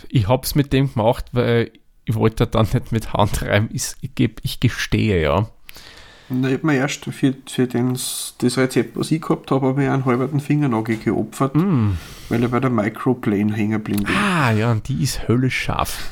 Ich 0.09 0.27
habe 0.27 0.43
es 0.43 0.55
mit 0.55 0.73
dem 0.73 0.91
gemacht, 0.91 1.25
weil 1.33 1.71
ich 2.05 2.15
wollte 2.15 2.47
dann 2.47 2.67
nicht 2.73 2.91
mit 2.91 3.13
Hand 3.13 3.41
reiben, 3.41 3.69
ich, 3.71 3.93
ich, 4.01 4.31
ich 4.41 4.59
gestehe, 4.59 5.21
ja. 5.21 5.49
Und 6.29 6.45
ich 6.45 6.53
habe 6.53 6.67
mir 6.67 6.75
erst 6.75 7.05
für, 7.05 7.33
für 7.47 7.67
den, 7.67 7.93
das 7.93 8.57
Rezept, 8.57 8.95
was 8.95 9.11
ich 9.11 9.21
gehabt 9.21 9.49
habe, 9.51 9.67
habe 9.67 9.83
ich 9.83 9.89
einen 9.89 10.05
halben 10.05 10.39
Fingernagel 10.39 10.97
geopfert, 10.97 11.55
mm. 11.55 11.97
weil 12.29 12.43
er 12.43 12.49
bei 12.49 12.59
der 12.59 12.69
Microplane 12.69 13.53
hängen 13.53 13.83
ist. 13.83 14.05
Ah, 14.15 14.51
ja, 14.51 14.71
und 14.71 14.87
die 14.87 15.01
ist 15.01 15.27
höllisch 15.27 15.59
scharf. 15.59 16.11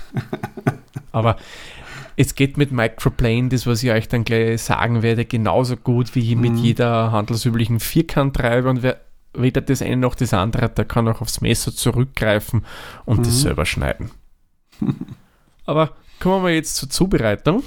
Aber 1.12 1.38
es 2.16 2.34
geht 2.34 2.58
mit 2.58 2.72
Microplane, 2.72 3.50
das 3.50 3.68
was 3.68 3.84
ich 3.84 3.92
euch 3.92 4.08
dann 4.08 4.24
gleich 4.24 4.64
sagen 4.64 5.04
werde, 5.04 5.26
genauso 5.26 5.78
gut 5.78 6.16
wie 6.16 6.36
mit 6.36 6.54
mm. 6.54 6.58
jeder 6.58 7.12
handelsüblichen 7.12 7.80
Vierkanttreiber 7.80 8.72
und 8.72 8.82
wer 8.82 9.00
weder 9.34 9.62
das 9.62 9.82
eine 9.82 9.98
noch 9.98 10.16
das 10.16 10.34
andere 10.34 10.64
hat, 10.64 10.78
der 10.78 10.86
kann 10.86 11.08
auch 11.08 11.22
aufs 11.22 11.42
Messer 11.42 11.74
zurückgreifen 11.74 12.66
und 13.06 13.20
mm. 13.20 13.24
das 13.24 13.34
mhm. 13.34 13.40
selber 13.40 13.66
schneiden. 13.66 14.12
Aber 15.66 15.92
kommen 16.20 16.46
wir 16.46 16.54
jetzt 16.54 16.76
zur 16.76 16.90
Zubereitung. 16.90 17.64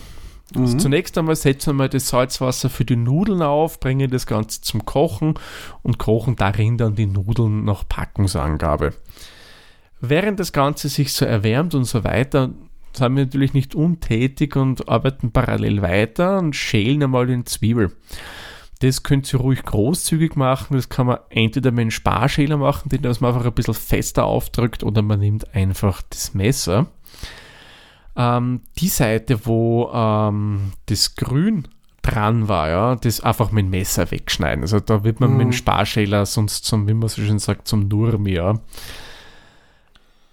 Also 0.57 0.75
mhm. 0.75 0.79
zunächst 0.81 1.17
einmal 1.17 1.37
setzen 1.37 1.77
wir 1.77 1.89
das 1.89 2.09
Salzwasser 2.09 2.71
für 2.71 2.85
die 2.85 2.97
Nudeln 2.97 3.43
auf, 3.43 3.79
bringen 3.79 4.11
das 4.11 4.27
Ganze 4.27 4.61
zum 4.63 4.85
Kochen 4.85 5.35
und 5.83 5.99
kochen 5.99 6.35
darin 6.35 6.77
dann 6.77 6.97
die 6.97 7.07
Nudeln 7.07 7.65
nach 7.65 7.87
Packungsangabe. 7.89 8.95
Während 10.01 10.41
das 10.41 10.53
Ganze 10.53 10.89
sich 10.89 11.13
so 11.13 11.25
erwärmt 11.25 11.75
und 11.75 11.85
so 11.85 12.03
weiter, 12.03 12.51
sind 12.93 13.15
wir 13.15 13.25
natürlich 13.25 13.55
nicht 13.55 13.75
untätig 13.75 14.57
und 14.57 14.89
arbeiten 14.89 15.31
parallel 15.31 15.83
weiter 15.83 16.39
und 16.39 16.57
schälen 16.57 17.03
einmal 17.03 17.27
den 17.27 17.47
Zwiebel. 17.47 17.93
Das 18.81 19.03
könnt 19.03 19.33
ihr 19.33 19.41
ruhig 19.41 19.63
großzügig 19.63 20.37
machen. 20.37 20.77
Das 20.77 20.89
kann 20.89 21.07
man 21.07 21.19
entweder 21.29 21.71
mit 21.71 21.81
einem 21.81 21.91
Sparschäler 21.91 22.57
machen, 22.57 22.89
den 22.89 23.03
man 23.03 23.11
einfach 23.11 23.45
ein 23.45 23.53
bisschen 23.53 23.75
fester 23.75 24.25
aufdrückt, 24.25 24.83
oder 24.83 25.03
man 25.03 25.21
nimmt 25.21 25.55
einfach 25.55 26.03
das 26.11 26.35
Messer 26.35 26.87
ähm, 28.17 28.61
die 28.79 28.89
Seite, 28.89 29.47
wo 29.47 29.91
ähm, 29.93 30.73
das 30.87 31.15
Grün 31.15 31.69
dran 32.03 32.49
war, 32.49 32.69
ja, 32.69 32.97
das 32.97 33.21
einfach 33.21 33.53
mit 33.53 33.65
dem 33.65 33.71
Messer 33.71 34.11
wegschneiden. 34.11 34.63
Also 34.63 34.81
da 34.81 35.05
wird 35.05 35.21
man 35.21 35.31
mhm. 35.31 35.37
mit 35.37 35.45
dem 35.45 35.49
mhm. 35.49 35.55
Sparschäler 35.55 36.27
sonst 36.27 36.65
zum, 36.65 36.89
wie 36.89 36.95
man 36.95 37.09
so 37.09 37.23
schön 37.23 37.39
sagt, 37.39 37.69
zum 37.69 37.89
Nurmi, 37.89 38.33
ja. 38.33 38.59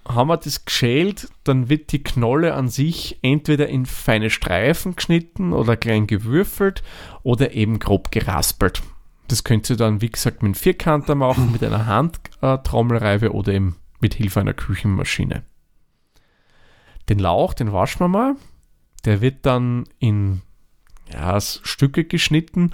Haben 0.07 0.29
wir 0.29 0.37
das 0.37 0.63
geschält, 0.63 1.29
dann 1.43 1.69
wird 1.69 1.91
die 1.91 2.01
Knolle 2.01 2.53
an 2.53 2.69
sich 2.69 3.19
entweder 3.21 3.67
in 3.67 3.85
feine 3.85 4.29
Streifen 4.29 4.95
geschnitten 4.95 5.51
oder 5.51 5.75
klein 5.75 6.07
gewürfelt 6.07 6.81
oder 7.23 7.51
eben 7.51 7.79
grob 7.79 8.11
geraspelt. 8.11 8.81
Das 9.27 9.43
könnt 9.43 9.69
ihr 9.69 9.75
dann, 9.75 10.01
wie 10.01 10.09
gesagt, 10.09 10.41
mit 10.41 10.47
einem 10.47 10.55
Vierkanter 10.55 11.15
machen, 11.15 11.51
mit 11.51 11.61
einer 11.61 11.85
Handtrommelreibe 11.85 13.33
oder 13.33 13.53
eben 13.53 13.75
mit 13.99 14.13
Hilfe 14.13 14.39
einer 14.39 14.53
Küchenmaschine. 14.53 15.43
Den 17.09 17.19
Lauch, 17.19 17.53
den 17.53 17.73
waschen 17.73 17.99
wir 17.99 18.07
mal. 18.07 18.35
Der 19.03 19.19
wird 19.19 19.45
dann 19.45 19.85
in 19.99 20.41
ja, 21.11 21.39
Stücke 21.41 22.05
geschnitten. 22.05 22.71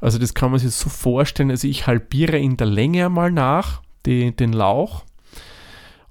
Also 0.00 0.18
das 0.18 0.34
kann 0.34 0.50
man 0.50 0.60
sich 0.60 0.74
so 0.74 0.90
vorstellen. 0.90 1.50
Also 1.50 1.68
ich 1.68 1.86
halbiere 1.86 2.38
in 2.38 2.56
der 2.56 2.66
Länge 2.66 3.06
einmal 3.06 3.30
nach 3.30 3.82
die, 4.06 4.34
den 4.34 4.52
Lauch 4.52 5.04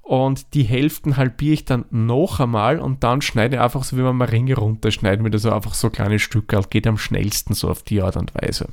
und 0.04 0.52
die 0.52 0.64
Hälften 0.64 1.16
halbiere 1.16 1.54
ich 1.54 1.64
dann 1.64 1.86
noch 1.90 2.38
einmal 2.38 2.78
und 2.78 3.02
dann 3.02 3.22
schneide 3.22 3.56
ich 3.56 3.62
einfach 3.62 3.84
so, 3.84 3.96
wie 3.96 4.02
man 4.02 4.16
mal 4.16 4.28
Ringe 4.28 4.54
runterschneiden 4.54 5.24
würde, 5.24 5.38
so 5.38 5.50
einfach 5.50 5.72
so 5.72 5.88
kleine 5.88 6.18
Stücke. 6.18 6.60
Geht 6.68 6.86
am 6.86 6.98
schnellsten 6.98 7.54
so 7.54 7.70
auf 7.70 7.82
die 7.82 8.02
Art 8.02 8.16
und 8.16 8.34
Weise. 8.34 8.68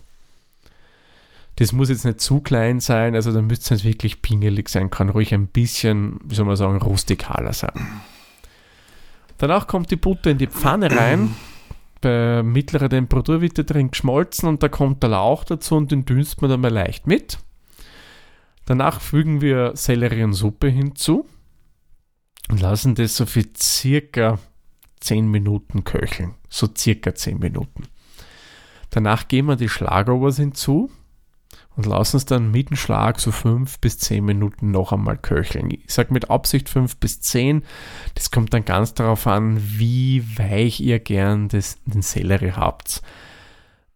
Das 1.55 1.71
muss 1.71 1.89
jetzt 1.89 2.03
nicht 2.03 2.19
zu 2.19 2.41
klein 2.41 2.81
sein, 2.81 3.15
also 3.15 3.31
da 3.31 3.41
müsste 3.41 3.73
es 3.75 3.85
wirklich 3.85 4.21
pingelig 4.21 4.67
sein, 4.67 4.89
kann 4.89 5.09
ruhig 5.09 5.33
ein 5.33 5.47
bisschen, 5.47 6.19
wie 6.25 6.35
soll 6.35 6.45
man 6.45 6.57
sagen, 6.57 6.81
rustikaler 6.81 7.53
sein. 7.53 7.87
Danach 9.37 9.67
kommt 9.67 9.89
die 9.89 9.95
Butter 9.95 10.31
in 10.31 10.37
die 10.37 10.47
Pfanne 10.47 10.91
rein. 10.91 11.33
Bei 12.01 12.43
mittlerer 12.43 12.89
Temperatur 12.89 13.41
wird 13.41 13.57
der 13.57 13.63
drin 13.63 13.91
geschmolzen 13.91 14.49
und 14.49 14.63
da 14.63 14.69
kommt 14.69 15.01
der 15.01 15.11
Lauch 15.11 15.45
dazu 15.45 15.75
und 15.75 15.91
den 15.91 16.03
dünst 16.03 16.41
man 16.41 16.51
dann 16.51 16.61
mal 16.61 16.71
leicht 16.71 17.07
mit. 17.07 17.39
Danach 18.71 19.01
fügen 19.01 19.41
wir 19.41 19.75
Sellerie 19.75 20.23
und 20.23 20.31
Suppe 20.31 20.69
hinzu 20.69 21.25
und 22.49 22.61
lassen 22.61 22.95
das 22.95 23.17
so 23.17 23.25
für 23.25 23.43
circa 23.53 24.39
10 25.01 25.27
Minuten 25.27 25.83
köcheln. 25.83 26.35
So 26.47 26.69
circa 26.73 27.13
10 27.13 27.39
Minuten. 27.39 27.83
Danach 28.89 29.27
geben 29.27 29.49
wir 29.49 29.57
die 29.57 29.67
Schlagobers 29.67 30.37
hinzu 30.37 30.89
und 31.75 31.85
lassen 31.85 32.15
es 32.15 32.23
dann 32.23 32.49
mit 32.49 32.69
dem 32.69 32.77
Schlag 32.77 33.19
so 33.19 33.33
fünf 33.33 33.77
bis 33.79 33.97
zehn 33.97 34.23
Minuten 34.23 34.71
noch 34.71 34.93
einmal 34.93 35.17
köcheln. 35.17 35.69
Ich 35.69 35.93
sage 35.93 36.13
mit 36.13 36.29
Absicht 36.29 36.69
fünf 36.69 36.95
bis 36.95 37.19
zehn. 37.19 37.65
Das 38.15 38.31
kommt 38.31 38.53
dann 38.53 38.63
ganz 38.63 38.93
darauf 38.93 39.27
an, 39.27 39.59
wie 39.61 40.23
weich 40.37 40.79
ihr 40.79 40.99
gern 40.99 41.49
das, 41.49 41.77
den 41.83 42.03
Sellerie 42.03 42.53
habt. 42.53 43.01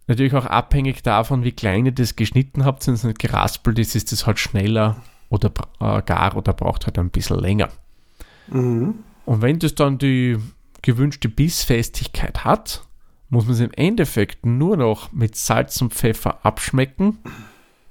Natürlich 0.08 0.34
auch 0.34 0.46
abhängig 0.46 1.02
davon, 1.02 1.44
wie 1.44 1.52
klein 1.52 1.86
ihr 1.86 1.92
das 1.92 2.16
geschnitten 2.16 2.64
habt. 2.64 2.86
Wenn 2.86 2.94
es 2.94 3.04
nicht 3.04 3.20
geraspelt 3.20 3.80
ist, 3.80 3.96
ist 3.96 4.12
es 4.14 4.28
halt 4.28 4.40
schneller 4.40 5.02
oder 5.30 5.52
äh, 5.80 6.02
gar 6.04 6.38
oder 6.38 6.54
braucht 6.54 6.86
halt 6.86 7.00
ein 7.00 7.10
bisschen 7.10 7.40
länger. 7.40 7.70
Mhm. 8.48 9.04
Und 9.26 9.42
wenn 9.42 9.58
das 9.58 9.74
dann 9.74 9.98
die 9.98 10.38
gewünschte 10.84 11.30
Bissfestigkeit 11.30 12.46
hat, 12.46 12.86
muss 13.30 13.46
man 13.46 13.54
es 13.54 13.60
im 13.60 13.74
Endeffekt 13.74 14.46
nur 14.46 14.78
noch 14.78 15.12
mit 15.12 15.36
Salz 15.36 15.82
und 15.82 15.94
Pfeffer 15.94 16.46
abschmecken 16.46 17.18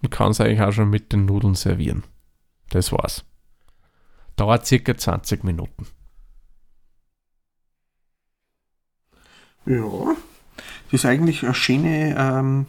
und 0.01 0.11
kann 0.11 0.31
es 0.31 0.41
eigentlich 0.41 0.61
auch 0.61 0.73
schon 0.73 0.91
mit 0.91 1.13
den 1.13 1.25
Nudeln 1.25 1.57
servieren. 1.57 2.05
Das 2.71 2.93
war's. 2.93 3.25
Dauert 4.37 4.67
circa 4.67 4.97
20 4.97 5.43
Minuten. 5.43 5.87
Ja, 9.67 10.15
ist 10.95 11.05
eigentlich 11.05 11.45
eine 11.45 11.55
schöne, 11.55 12.17
ähm, 12.19 12.67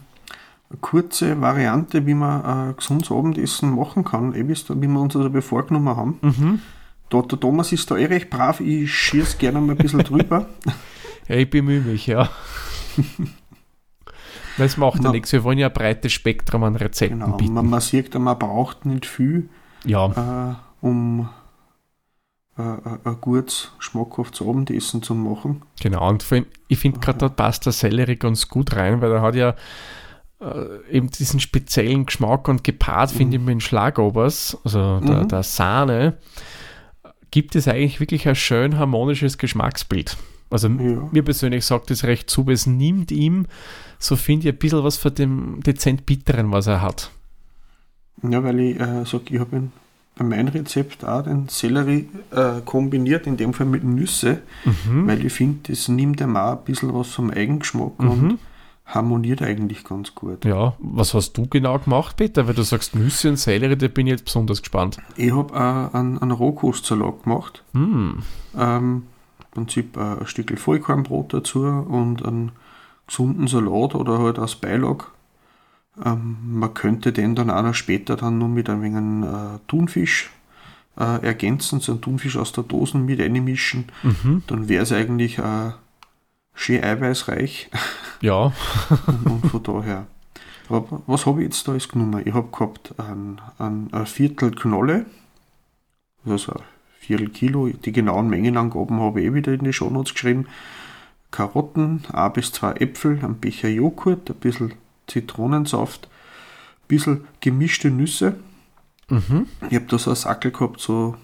kurze 0.80 1.40
Variante, 1.40 2.06
wie 2.06 2.14
man 2.14 2.70
äh, 2.70 2.74
gesundes 2.74 3.10
Abendessen 3.10 3.74
machen 3.74 4.04
kann, 4.04 4.34
eh, 4.34 4.46
wie 4.48 4.88
wir 4.88 5.00
uns 5.00 5.14
das 5.14 5.22
also 5.22 5.40
vorgenommen 5.40 5.96
haben. 5.96 6.18
Mhm. 6.22 6.60
Da, 7.08 7.22
der 7.22 7.38
Thomas 7.38 7.72
ist 7.72 7.90
da 7.90 7.96
eh 7.96 8.06
recht 8.06 8.30
brav, 8.30 8.60
ich 8.60 8.92
schieße 8.92 9.36
gerne 9.38 9.60
mal 9.60 9.72
ein 9.72 9.78
bisschen 9.78 10.00
drüber. 10.04 10.46
ja, 11.28 11.36
ich 11.36 11.48
bemühe 11.48 11.80
mich, 11.80 12.06
ja. 12.06 12.28
Das 14.58 14.78
macht 14.78 15.04
ja 15.04 15.12
nichts. 15.12 15.32
Wir 15.32 15.44
wollen 15.44 15.58
ja 15.58 15.66
ein 15.66 15.72
breites 15.74 16.12
Spektrum 16.12 16.64
an 16.64 16.76
Rezepten 16.76 17.20
genau, 17.20 17.36
bieten. 17.36 17.52
Man, 17.52 17.68
man 17.68 17.82
sieht, 17.82 18.14
man 18.14 18.38
braucht 18.38 18.86
nicht 18.86 19.04
viel, 19.04 19.50
ja. 19.84 20.06
äh, 20.52 20.54
um 20.80 21.28
äh 22.58 22.98
ein 23.04 23.20
gutes, 23.20 23.72
schmackhaftes 23.78 24.46
Abendessen 24.46 25.02
zu 25.02 25.14
machen. 25.14 25.62
Genau, 25.80 26.08
und 26.08 26.24
ich 26.68 26.78
finde 26.78 27.00
gerade, 27.00 27.18
da 27.18 27.28
passt 27.28 27.66
der 27.66 27.72
Sellerie 27.72 28.16
ganz 28.16 28.48
gut 28.48 28.74
rein, 28.74 29.00
weil 29.00 29.12
er 29.12 29.22
hat 29.22 29.34
ja 29.34 29.54
äh, 30.40 30.90
eben 30.90 31.10
diesen 31.10 31.40
speziellen 31.40 32.06
Geschmack 32.06 32.48
und 32.48 32.64
gepaart, 32.64 33.12
mhm. 33.12 33.16
finde 33.16 33.36
ich, 33.36 33.42
mit 33.42 33.50
den 33.54 33.60
Schlagobers, 33.60 34.58
also 34.64 35.00
der, 35.00 35.22
mhm. 35.22 35.28
der 35.28 35.42
Sahne, 35.42 36.18
gibt 37.30 37.54
es 37.56 37.68
eigentlich 37.68 38.00
wirklich 38.00 38.28
ein 38.28 38.34
schön 38.34 38.78
harmonisches 38.78 39.38
Geschmacksbild. 39.38 40.16
Also 40.48 40.68
ja. 40.68 41.08
mir 41.10 41.22
persönlich 41.22 41.64
sagt 41.64 41.90
es 41.90 42.04
recht 42.04 42.30
zu, 42.30 42.46
weil 42.46 42.54
es 42.54 42.66
nimmt 42.66 43.10
ihm, 43.10 43.46
so 43.98 44.14
finde 44.16 44.48
ich, 44.48 44.54
ein 44.54 44.58
bisschen 44.58 44.84
was 44.84 44.96
von 44.96 45.14
dem 45.14 45.60
dezent 45.62 46.06
bitteren, 46.06 46.52
was 46.52 46.66
er 46.66 46.82
hat. 46.82 47.10
Ja, 48.22 48.42
weil 48.44 48.60
ich 48.60 48.80
äh, 48.80 49.04
sage, 49.04 49.24
ich 49.30 49.40
habe 49.40 49.68
bei 50.16 50.24
meinem 50.24 50.48
Rezept 50.48 51.04
auch 51.04 51.22
den 51.22 51.48
Sellerie 51.48 52.08
äh, 52.30 52.60
kombiniert, 52.64 53.26
in 53.26 53.36
dem 53.36 53.52
Fall 53.52 53.66
mit 53.66 53.84
Nüsse, 53.84 54.42
mhm. 54.64 55.06
weil 55.06 55.24
ich 55.24 55.32
finde, 55.32 55.70
das 55.70 55.88
nimmt 55.88 56.20
ihm 56.20 56.36
auch 56.36 56.58
ein 56.58 56.64
bisschen 56.64 56.94
was 56.94 57.08
vom 57.08 57.30
Eigengeschmack 57.30 57.98
mhm. 57.98 58.08
und 58.08 58.38
harmoniert 58.86 59.42
eigentlich 59.42 59.84
ganz 59.84 60.14
gut. 60.14 60.44
Ja, 60.44 60.74
was 60.78 61.12
hast 61.12 61.34
du 61.34 61.46
genau 61.46 61.78
gemacht, 61.78 62.16
Peter? 62.16 62.46
Weil 62.46 62.54
du 62.54 62.62
sagst 62.62 62.94
Nüsse 62.94 63.28
und 63.28 63.36
Sellerie, 63.36 63.76
da 63.76 63.88
bin 63.88 64.06
ich 64.06 64.12
jetzt 64.12 64.24
besonders 64.24 64.62
gespannt. 64.62 64.98
Ich 65.16 65.32
habe 65.32 65.54
äh, 65.54 65.96
einen, 65.96 66.18
einen 66.18 66.30
Rohkostsalat 66.30 67.24
gemacht. 67.24 67.62
Mhm. 67.72 68.22
Ähm, 68.56 69.02
Prinzip 69.56 69.96
ein 69.96 70.26
Stück 70.26 70.58
Vollkornbrot 70.58 71.32
dazu 71.32 71.62
und 71.62 72.24
einen 72.26 72.52
gesunden 73.06 73.46
Salat 73.46 73.94
oder 73.94 74.18
halt 74.18 74.38
als 74.38 74.56
Beilage. 74.56 75.06
Ähm, 76.04 76.36
man 76.44 76.74
könnte 76.74 77.12
den 77.12 77.34
dann 77.34 77.50
auch 77.50 77.62
noch 77.62 77.74
später 77.74 78.16
dann 78.16 78.38
nur 78.38 78.48
mit 78.48 78.68
ein 78.68 78.82
wenig 78.82 79.30
äh, 79.30 79.58
Thunfisch 79.66 80.30
äh, 80.98 81.24
ergänzen, 81.24 81.80
so 81.80 81.92
einen 81.92 82.00
Thunfisch 82.00 82.36
aus 82.36 82.52
der 82.52 82.64
Dose 82.64 82.98
mit 82.98 83.20
einmischen. 83.20 83.86
Mhm. 84.02 84.42
Dann 84.46 84.68
wäre 84.68 84.82
es 84.82 84.92
eigentlich 84.92 85.38
äh, 85.38 85.72
schön 86.54 86.82
eiweißreich. 86.82 87.70
Ja. 88.20 88.52
und, 89.06 89.26
und, 89.26 89.46
von 89.46 89.62
daher. 89.62 90.06
Aber 90.68 91.02
was 91.06 91.26
habe 91.26 91.40
ich 91.40 91.48
jetzt 91.48 91.68
da 91.68 91.74
jetzt 91.74 91.90
genommen? 91.90 92.22
Ich 92.24 92.34
habe 92.34 92.48
gehabt 92.50 92.94
ein, 92.98 93.40
ein, 93.58 93.88
ein 93.92 94.06
Viertel 94.06 94.50
Knolle, 94.50 95.06
also 96.26 96.54
Viertel 96.98 97.28
Kilo. 97.28 97.68
Die 97.68 97.92
genauen 97.92 98.28
Mengenangaben 98.28 98.98
habe 99.00 99.20
ich 99.20 99.28
eh 99.28 99.34
wieder 99.34 99.52
in 99.52 99.64
die 99.64 99.72
Shownotes 99.72 100.14
geschrieben. 100.14 100.46
Karotten, 101.30 102.02
ein 102.12 102.32
bis 102.32 102.52
zwei 102.52 102.72
Äpfel, 102.72 103.20
ein 103.22 103.38
Becher 103.38 103.68
Joghurt, 103.68 104.30
ein 104.30 104.36
bisschen 104.36 104.74
Zitronensaft, 105.06 106.06
ein 106.06 106.88
bisschen 106.88 107.28
gemischte 107.40 107.90
Nüsse. 107.90 108.36
Mhm. 109.08 109.46
Ich 109.68 109.76
habe 109.76 109.86
da 109.86 109.98
so 109.98 110.10
einen 110.10 110.16
Sackel 110.16 110.50
gehabt, 110.50 110.80
so, 110.80 111.16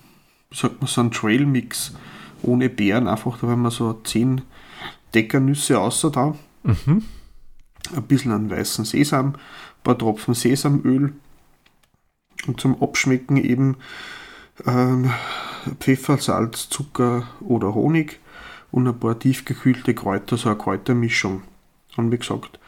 wie 0.51 0.57
sagt 0.57 0.81
man, 0.81 0.89
so 0.89 1.01
einen 1.01 1.11
Trail-Mix 1.11 1.95
ohne 2.43 2.69
Beeren, 2.69 3.09
einfach 3.09 3.39
da 3.39 3.47
haben 3.49 3.63
wir 3.63 3.71
so 3.71 3.93
10 3.93 4.43
Deckernüsse 5.15 5.79
außer 5.79 6.11
da. 6.11 6.35
Mhm. 6.63 7.05
Ein 7.95 8.03
bisschen 8.05 8.33
an 8.33 8.51
weißen 8.51 8.85
Sesam, 8.85 9.35
ein 9.35 9.39
paar 9.83 9.99
Tropfen 9.99 10.35
Sesamöl 10.35 11.13
und 12.47 12.61
zum 12.61 12.81
Abschmecken 12.83 13.37
eben 13.37 13.77
ähm, 14.67 15.11
Pfeffer, 15.81 16.19
Salz, 16.19 16.69
Zucker 16.69 17.27
oder 17.41 17.75
Honig 17.75 18.21
und 18.71 18.87
ein 18.87 18.99
paar 18.99 19.19
tiefgekühlte 19.19 19.95
Kräuter, 19.95 20.37
so 20.37 20.49
eine 20.49 20.59
Kräutermischung. 20.59 21.43
Und 21.97 22.11
wie 22.11 22.19
gesagt, 22.19 22.59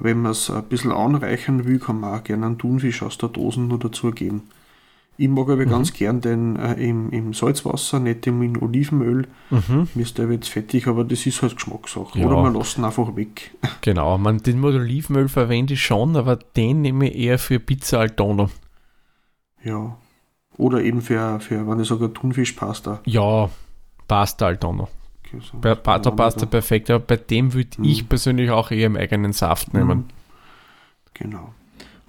wenn 0.00 0.22
man 0.22 0.32
es 0.32 0.50
ein 0.50 0.64
bisschen 0.64 0.92
anreichern 0.92 1.64
will, 1.64 1.78
kann 1.78 2.00
man 2.00 2.18
auch 2.18 2.24
gerne 2.24 2.46
einen 2.46 2.58
Thunfisch 2.58 3.02
aus 3.02 3.18
der 3.18 3.28
Dose 3.28 3.60
noch 3.60 3.78
dazugeben. 3.78 4.42
Ich 5.18 5.28
mag 5.28 5.48
aber 5.48 5.64
mhm. 5.64 5.70
ganz 5.70 5.92
gern 5.94 6.20
den 6.20 6.56
äh, 6.56 6.74
im, 6.74 7.10
im 7.10 7.32
Salzwasser, 7.32 8.00
nicht 8.00 8.26
im 8.26 8.62
Olivenöl. 8.62 9.26
Mhm. 9.50 9.88
Mir 9.94 10.02
ist 10.02 10.18
der 10.18 10.30
jetzt 10.30 10.48
fettig, 10.48 10.86
aber 10.88 11.04
das 11.04 11.24
ist 11.24 11.40
halt 11.40 11.56
Geschmackssache. 11.56 12.18
Ja. 12.18 12.26
Oder 12.26 12.42
man 12.42 12.54
lässt 12.54 12.76
ihn 12.76 12.84
einfach 12.84 13.16
weg. 13.16 13.52
Genau, 13.80 14.18
man, 14.18 14.38
den 14.38 14.60
mit 14.60 14.74
Olivenöl 14.74 15.28
verwende 15.28 15.74
ich 15.74 15.84
schon, 15.84 16.16
aber 16.16 16.36
den 16.36 16.82
nehme 16.82 17.08
ich 17.08 17.16
eher 17.16 17.38
für 17.38 17.60
Pizza 17.60 18.00
Altona. 18.00 18.50
Ja. 19.62 19.96
Oder 20.56 20.82
eben 20.82 21.00
für, 21.02 21.38
für 21.40 21.68
wenn 21.68 21.80
ich 21.80 21.88
sage, 21.88 22.12
Thunfischpasta. 22.12 23.00
Ja, 23.04 23.48
Pasta. 24.08 24.50
Okay, 24.50 24.58
so. 24.72 24.88
Bei 25.60 25.74
Da- 25.74 26.46
perfekt, 26.46 26.90
aber 26.90 27.04
bei 27.04 27.16
dem 27.16 27.52
würde 27.54 27.70
Mhm. 27.78 27.84
ich 27.84 28.08
persönlich 28.08 28.50
auch 28.50 28.70
eher 28.70 28.86
im 28.86 28.96
eigenen 28.96 29.32
Saft 29.32 29.74
nehmen. 29.74 30.04
Genau. 31.14 31.54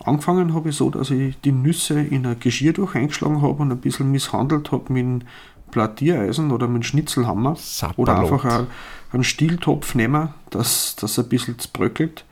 Angefangen 0.04 0.54
habe 0.54 0.70
ich 0.70 0.76
so, 0.76 0.90
dass 0.90 1.10
ich 1.10 1.40
die 1.42 1.52
Nüsse 1.52 2.00
in 2.00 2.26
ein 2.26 2.40
Geschirrtuch 2.40 2.96
eingeschlagen 2.96 3.42
habe 3.42 3.62
und 3.64 3.72
ein 3.72 3.78
bisschen 3.80 4.12
misshandelt 4.12 4.72
habe 4.72 4.94
mit 4.94 5.04
einem 5.04 5.22
Plattiereisen 5.72 6.52
oder 6.52 6.68
mit 6.68 6.76
einem 6.76 6.84
Schnitzelhammer. 6.84 7.56
Sapperlot. 7.58 7.98
Oder 7.98 8.20
einfach 8.20 8.46
ein- 8.46 8.68
einen 9.12 9.24
Stieltopf 9.24 9.96
nehmen, 9.96 10.30
dass 10.50 10.96
das 10.96 11.18
ein 11.20 11.28
bisschen 11.30 11.56
bröckelt 11.74 12.26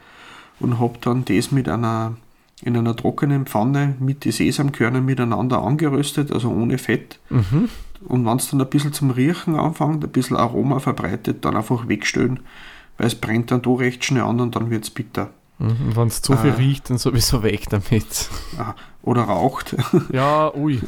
und 0.59 0.79
habe 0.79 0.97
dann 1.01 1.25
das 1.25 1.51
mit 1.51 1.67
einer 1.69 2.15
in 2.61 2.77
einer 2.77 2.95
trockenen 2.95 3.45
Pfanne 3.45 3.95
mit 3.99 4.23
die 4.23 4.31
Sesamkörner 4.31 5.01
miteinander 5.01 5.61
angeröstet, 5.61 6.31
also 6.31 6.49
ohne 6.49 6.77
Fett. 6.77 7.19
Mhm. 7.29 7.67
Und 8.07 8.25
wenn 8.25 8.37
es 8.37 8.49
dann 8.49 8.61
ein 8.61 8.69
bisschen 8.69 8.93
zum 8.93 9.11
Riechen 9.11 9.55
anfängt, 9.55 10.03
ein 10.03 10.11
bisschen 10.11 10.37
Aroma 10.37 10.79
verbreitet, 10.79 11.43
dann 11.45 11.55
einfach 11.55 11.87
wegstellen, 11.87 12.39
weil 12.97 13.07
es 13.07 13.15
brennt 13.15 13.51
dann 13.51 13.61
doch 13.61 13.77
recht 13.77 14.03
schnell 14.05 14.23
an 14.23 14.39
und 14.39 14.55
dann 14.55 14.69
wird 14.69 14.83
es 14.83 14.89
bitter. 14.89 15.31
Mhm. 15.59 15.95
Wenn 15.95 16.07
es 16.07 16.21
zu 16.21 16.35
viel 16.37 16.51
Äh. 16.51 16.55
riecht, 16.55 16.89
dann 16.89 16.97
sowieso 16.97 17.41
weg 17.43 17.65
damit. 17.69 18.29
Ah, 18.57 18.73
Oder 19.01 19.23
raucht. 19.23 19.75
Ja, 20.11 20.53
ui. 20.55 20.81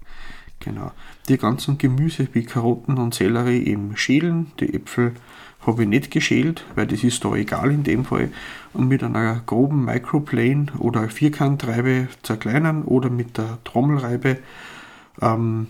genau. 0.60 0.92
Die 1.28 1.38
ganzen 1.38 1.78
Gemüse 1.78 2.28
wie 2.32 2.44
Karotten 2.44 2.98
und 2.98 3.14
Sellerie 3.14 3.64
eben 3.64 3.96
schälen. 3.96 4.52
Die 4.60 4.72
Äpfel 4.74 5.14
habe 5.66 5.82
ich 5.82 5.88
nicht 5.88 6.10
geschält, 6.10 6.64
weil 6.74 6.86
das 6.86 7.02
ist 7.02 7.24
da 7.24 7.34
egal 7.34 7.70
in 7.72 7.82
dem 7.84 8.04
Fall. 8.04 8.30
Und 8.74 8.88
mit 8.88 9.02
einer 9.02 9.40
groben 9.46 9.84
Microplane 9.84 10.66
oder 10.78 11.08
Vierkantreibe 11.08 12.08
zerkleinern 12.22 12.82
oder 12.82 13.08
mit 13.10 13.38
der 13.38 13.58
Trommelreibe. 13.64 14.38
Ähm, 15.22 15.68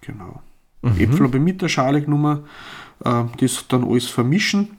genau. 0.00 0.42
Äpfel 0.82 1.26
habe 1.26 1.38
ich 1.38 1.44
mit 1.44 1.62
der 1.62 1.68
Schale 1.68 2.00
genommen. 2.00 2.44
Äh, 3.04 3.24
das 3.38 3.66
dann 3.68 3.84
alles 3.84 4.06
vermischen. 4.06 4.78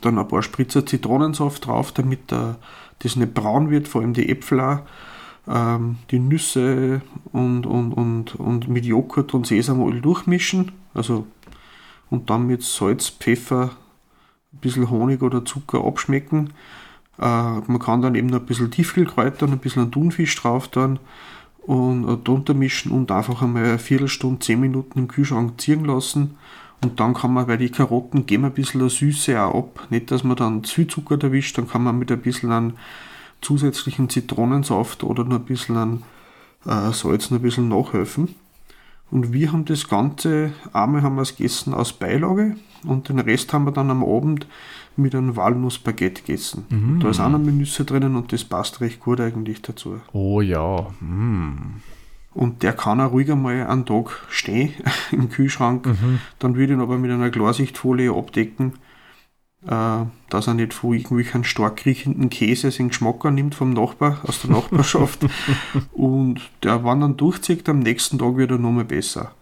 Dann 0.00 0.18
ein 0.18 0.28
paar 0.28 0.42
Spritzer 0.42 0.86
Zitronensaft 0.86 1.66
drauf, 1.66 1.92
damit 1.92 2.30
der, 2.30 2.56
das 3.00 3.16
nicht 3.16 3.34
braun 3.34 3.70
wird, 3.70 3.88
vor 3.88 4.00
allem 4.00 4.14
die 4.14 4.28
Äpfel 4.28 4.60
auch. 4.60 4.80
Ähm, 5.48 5.96
die 6.10 6.18
Nüsse 6.18 7.02
und, 7.32 7.66
und, 7.66 7.92
und, 7.92 8.34
und 8.36 8.68
mit 8.68 8.84
Joghurt 8.84 9.34
und 9.34 9.46
Sesamöl 9.46 10.00
durchmischen. 10.00 10.72
Also, 10.94 11.26
und 12.08 12.30
dann 12.30 12.46
mit 12.46 12.62
Salz, 12.62 13.08
Pfeffer, 13.08 13.70
ein 14.52 14.58
bisschen 14.58 14.90
Honig 14.90 15.22
oder 15.22 15.44
Zucker 15.44 15.84
abschmecken. 15.84 16.52
Äh, 17.18 17.22
man 17.22 17.78
kann 17.78 18.02
dann 18.02 18.14
eben 18.14 18.28
noch 18.28 18.40
ein 18.40 18.46
bisschen 18.46 18.70
Tiefkühlkräuter 18.70 19.46
und 19.46 19.52
ein 19.52 19.58
bisschen 19.58 19.90
Thunfisch 19.90 20.34
drauf 20.36 20.68
tun 20.68 20.98
und 21.70 22.08
äh, 22.08 22.16
drunter 22.16 22.52
mischen 22.52 22.90
und 22.90 23.12
einfach 23.12 23.42
einmal 23.42 23.64
eine 23.64 23.78
Viertelstunde, 23.78 24.40
zehn 24.40 24.58
Minuten 24.58 24.98
im 24.98 25.06
Kühlschrank 25.06 25.60
ziehen 25.60 25.84
lassen. 25.84 26.36
Und 26.82 26.98
dann 26.98 27.14
kann 27.14 27.32
man, 27.32 27.46
weil 27.46 27.58
die 27.58 27.70
Karotten 27.70 28.26
geben 28.26 28.44
ein 28.44 28.52
bisschen 28.52 28.80
eine 28.80 28.90
Süße 28.90 29.40
auch 29.40 29.54
ab. 29.54 29.86
Nicht, 29.88 30.10
dass 30.10 30.24
man 30.24 30.36
dann 30.36 30.64
zu 30.64 30.74
viel 30.74 30.86
Zucker 30.88 31.22
erwischt, 31.22 31.58
dann 31.58 31.68
kann 31.68 31.84
man 31.84 31.96
mit 31.96 32.10
ein 32.10 32.20
bisschen 32.20 32.50
an 32.50 32.72
zusätzlichen 33.40 34.08
Zitronensaft 34.08 35.04
oder 35.04 35.22
nur 35.22 35.38
ein 35.38 35.44
bisschen 35.44 35.76
an 35.76 36.02
äh, 36.66 36.92
Salz 36.92 37.30
noch 37.30 37.38
ein 37.38 37.42
bisschen 37.42 37.68
nachhelfen. 37.68 38.34
Und 39.12 39.32
wir 39.32 39.52
haben 39.52 39.64
das 39.64 39.86
Ganze, 39.86 40.52
einmal 40.72 41.02
haben 41.02 41.14
wir 41.14 41.22
es 41.22 41.36
gegessen 41.36 41.72
aus 41.72 41.92
Beilage 41.92 42.56
und 42.84 43.08
den 43.08 43.20
Rest 43.20 43.52
haben 43.52 43.64
wir 43.64 43.72
dann 43.72 43.90
am 43.90 44.02
Abend 44.02 44.48
mit 44.96 45.14
einem 45.14 45.36
Walnussbaguette 45.36 46.22
gegessen. 46.22 46.98
Da 47.00 47.10
ist 47.10 47.20
auch 47.20 47.28
noch 47.28 47.38
Nüsse 47.38 47.84
drinnen 47.84 48.16
und 48.16 48.32
das 48.32 48.44
passt 48.44 48.80
recht 48.80 49.00
gut 49.00 49.20
eigentlich 49.20 49.62
dazu. 49.62 50.00
Oh 50.12 50.40
ja. 50.40 50.88
Mm. 51.00 51.80
Und 52.32 52.62
der 52.62 52.72
kann 52.72 53.00
auch 53.00 53.12
ruhig 53.12 53.30
einmal 53.30 53.66
einen 53.66 53.86
Tag 53.86 54.10
stehen 54.28 54.72
im 55.10 55.30
Kühlschrank. 55.30 55.88
Dann 56.38 56.54
würde 56.54 56.72
ich 56.72 56.78
ihn 56.78 56.82
aber 56.82 56.98
mit 56.98 57.10
einer 57.10 57.30
Klarsichtfolie 57.30 58.14
abdecken, 58.14 58.74
äh, 59.66 60.04
dass 60.28 60.46
er 60.46 60.54
nicht 60.54 60.74
von 60.74 60.94
irgendwelchen 60.94 61.44
stark 61.44 61.84
riechenden 61.84 62.30
Käse 62.30 62.70
den 62.70 62.88
Geschmack 62.88 63.24
annimmt 63.24 63.54
vom 63.54 63.72
Nachbar, 63.72 64.20
aus 64.24 64.42
der 64.42 64.50
Nachbarschaft. 64.50 65.26
Und 65.92 66.40
der, 66.62 66.84
wenn 66.84 67.00
dann 67.00 67.16
durchzieht, 67.16 67.68
am 67.68 67.80
nächsten 67.80 68.18
Tag 68.18 68.36
wird 68.36 68.52
er 68.52 68.58
nochmal 68.58 68.84
besser. 68.84 69.32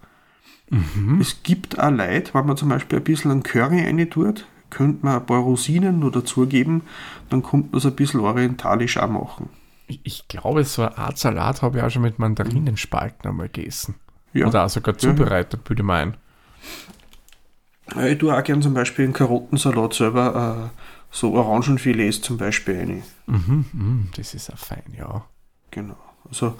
Es 1.19 1.41
gibt 1.41 1.79
auch 1.79 1.89
Leute, 1.89 2.33
wenn 2.33 2.45
man 2.45 2.57
zum 2.57 2.69
Beispiel 2.69 2.99
ein 2.99 3.03
bisschen 3.03 3.31
einen 3.31 3.43
Curry 3.43 3.83
rein 3.83 4.09
tut, 4.09 4.45
könnte 4.69 5.05
man 5.05 5.15
ein 5.19 5.25
paar 5.25 5.39
Rosinen 5.41 5.99
noch 5.99 6.11
dazugeben, 6.11 6.83
dann 7.29 7.41
kommt 7.43 7.71
man 7.71 7.79
es 7.79 7.85
ein 7.85 7.95
bisschen 7.95 8.19
orientalisch 8.21 8.97
auch 8.97 9.09
machen. 9.09 9.49
Ich, 9.87 9.99
ich 10.03 10.27
glaube, 10.27 10.63
so 10.63 10.83
eine 10.83 10.97
Art 10.97 11.17
Salat 11.17 11.61
habe 11.61 11.77
ich 11.77 11.83
auch 11.83 11.89
schon 11.89 12.03
mit 12.03 12.19
Mandarinenspalten 12.19 13.29
einmal 13.29 13.49
gegessen. 13.49 13.95
Ja. 14.33 14.47
Oder 14.47 14.65
auch 14.65 14.69
sogar 14.69 14.93
Ja, 14.95 15.09
ja. 15.09 15.15
zubereitet, 15.15 15.67
würde 15.67 15.81
ich 15.81 15.85
meinen. 15.85 16.17
Ich 18.05 18.19
tue 18.19 18.35
auch 18.37 18.43
gern 18.43 18.61
zum 18.61 18.75
Beispiel 18.75 19.05
in 19.05 19.13
Karottensalat 19.13 19.95
selber 19.95 20.69
äh, 20.71 20.79
so 21.09 21.33
Orangenfilets 21.33 22.21
zum 22.21 22.37
Beispiel 22.37 22.77
rein. 22.77 23.03
Mhm, 23.25 23.65
mm, 23.73 24.09
das 24.15 24.35
ist 24.35 24.53
auch 24.53 24.57
fein, 24.59 24.83
ja. 24.95 25.25
Genau. 25.71 25.97
Also 26.27 26.55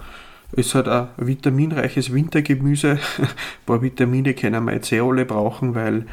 ist 0.54 0.74
halt 0.74 0.88
ein 0.88 1.10
vitaminreiches 1.18 2.12
Wintergemüse. 2.12 2.94
Ein 3.20 3.28
paar 3.68 3.84
Vitamine 3.84 4.34
können 4.34 4.66
wir 4.66 4.74
jetzt 4.74 4.92
eh 4.92 5.00
alle 5.02 5.26
brauchen, 5.26 5.76
weil 5.76 6.08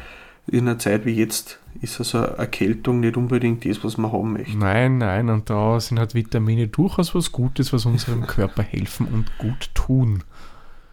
in 0.47 0.67
einer 0.67 0.79
Zeit 0.79 1.05
wie 1.05 1.13
jetzt 1.13 1.59
ist 1.81 1.99
also 1.99 2.19
eine 2.19 2.37
Erkältung 2.37 2.99
nicht 3.01 3.17
unbedingt 3.17 3.65
das, 3.65 3.83
was 3.83 3.97
man 3.97 4.11
haben 4.11 4.33
möchte. 4.33 4.57
Nein, 4.57 4.97
nein, 4.97 5.29
und 5.29 5.49
da 5.49 5.79
sind 5.79 5.99
halt 5.99 6.15
Vitamine 6.15 6.67
durchaus 6.67 7.13
was 7.13 7.31
Gutes, 7.31 7.71
was 7.73 7.85
unserem 7.85 8.25
Körper 8.27 8.63
helfen 8.63 9.07
und 9.07 9.37
gut 9.37 9.69
tun. 9.73 10.23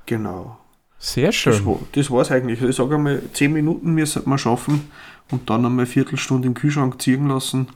Genau. 0.06 0.58
Sehr 0.98 1.26
Das, 1.28 1.34
schön. 1.36 1.66
war, 1.66 1.78
das 1.92 2.10
war's 2.10 2.30
eigentlich. 2.30 2.60
Ich 2.62 2.76
sage 2.76 2.94
einmal, 2.96 3.22
10 3.32 3.52
Minuten 3.52 3.92
müssen 3.94 4.22
wir 4.26 4.38
schaffen 4.38 4.90
und 5.30 5.48
dann 5.50 5.64
einmal 5.64 5.84
eine 5.84 5.86
Viertelstunde 5.86 6.48
im 6.48 6.54
Kühlschrank 6.54 7.00
ziehen 7.00 7.28
lassen. 7.28 7.68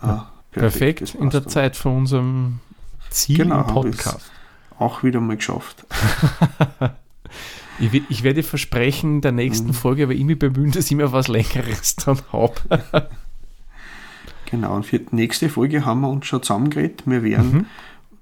Ah, 0.00 0.26
Perfekt, 0.52 1.02
das 1.02 1.14
in 1.14 1.30
der 1.30 1.40
passt 1.40 1.50
Zeit 1.50 1.76
von 1.76 1.96
unserem 1.98 2.60
Ziel 3.10 3.38
Genau. 3.38 3.62
Podcast. 3.64 4.30
dann. 4.78 4.78
Auch 4.86 5.02
wieder 5.02 5.20
mal 5.20 5.36
geschafft. 5.36 5.84
Ich, 7.80 8.02
ich 8.08 8.22
werde 8.22 8.42
versprechen, 8.42 9.16
in 9.16 9.20
der 9.20 9.32
nächsten 9.32 9.68
Mhm. 9.68 9.74
Folge 9.74 10.04
aber 10.04 10.14
immer 10.14 10.34
bemühen, 10.34 10.72
dass 10.72 10.90
ich 10.90 10.96
mir 10.96 11.12
was 11.12 11.28
Längeres 11.28 11.96
dann 11.96 12.18
habe. 12.32 12.54
Genau, 14.50 14.74
und 14.76 14.86
für 14.86 14.98
die 14.98 15.14
nächste 15.14 15.50
Folge 15.50 15.84
haben 15.84 16.00
wir 16.00 16.08
uns 16.08 16.24
schon 16.26 16.42
zusammengeredet. 16.42 17.02
Wir 17.04 17.22
werden 17.22 17.52
Mhm. 17.52 17.66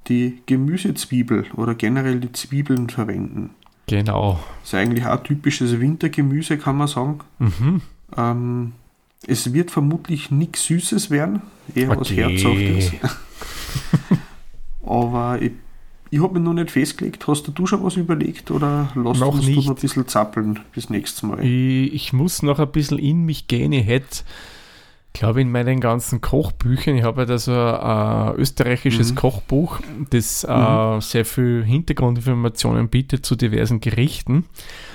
die 0.08 0.42
Gemüsezwiebel 0.46 1.44
oder 1.54 1.76
generell 1.76 2.18
die 2.18 2.32
Zwiebeln 2.32 2.90
verwenden. 2.90 3.50
Genau. 3.86 4.40
Das 4.62 4.70
ist 4.70 4.74
eigentlich 4.74 5.06
auch 5.06 5.22
typisches 5.22 5.78
Wintergemüse, 5.78 6.58
kann 6.58 6.78
man 6.78 6.88
sagen. 6.88 7.20
Mhm. 7.38 7.80
Ähm, 8.16 8.72
es 9.24 9.52
wird 9.52 9.70
vermutlich 9.70 10.32
nichts 10.32 10.64
Süßes 10.64 11.10
werden, 11.10 11.42
eher 11.76 11.90
was 11.90 12.10
Okay. 12.10 12.16
Herzhaftes. 12.40 12.92
Aber 14.84 15.40
ich, 15.40 15.52
ich 16.10 16.22
habe 16.22 16.34
mich 16.34 16.42
noch 16.42 16.52
nicht 16.52 16.70
festgelegt. 16.70 17.26
Hast 17.26 17.50
du 17.52 17.66
schon 17.66 17.82
was 17.82 17.96
überlegt 17.96 18.50
oder 18.50 18.90
lass 18.94 19.18
Noch 19.18 19.34
uns 19.34 19.48
noch 19.48 19.68
ein 19.68 19.74
bisschen 19.74 20.06
zappeln 20.06 20.60
bis 20.72 20.90
nächstes 20.90 21.22
Mal? 21.22 21.44
Ich, 21.44 21.92
ich 21.92 22.12
muss 22.12 22.42
noch 22.42 22.58
ein 22.58 22.70
bisschen 22.70 22.98
in 22.98 23.24
mich 23.24 23.48
gehen. 23.48 23.72
Ich 23.72 23.86
hätte, 23.86 24.24
glaube 25.12 25.40
in 25.40 25.50
meinen 25.50 25.80
ganzen 25.80 26.20
Kochbüchern, 26.20 26.96
ich 26.96 27.02
habe 27.02 27.22
ja 27.22 27.26
da 27.26 27.38
so 27.38 27.52
ein 27.52 28.34
äh, 28.34 28.40
österreichisches 28.40 29.12
Mhm. 29.12 29.16
Kochbuch, 29.16 29.80
das 30.10 30.44
äh, 30.44 31.00
sehr 31.00 31.24
viel 31.24 31.64
Hintergrundinformationen 31.64 32.88
bietet 32.88 33.26
zu 33.26 33.34
diversen 33.34 33.80
Gerichten. 33.80 34.44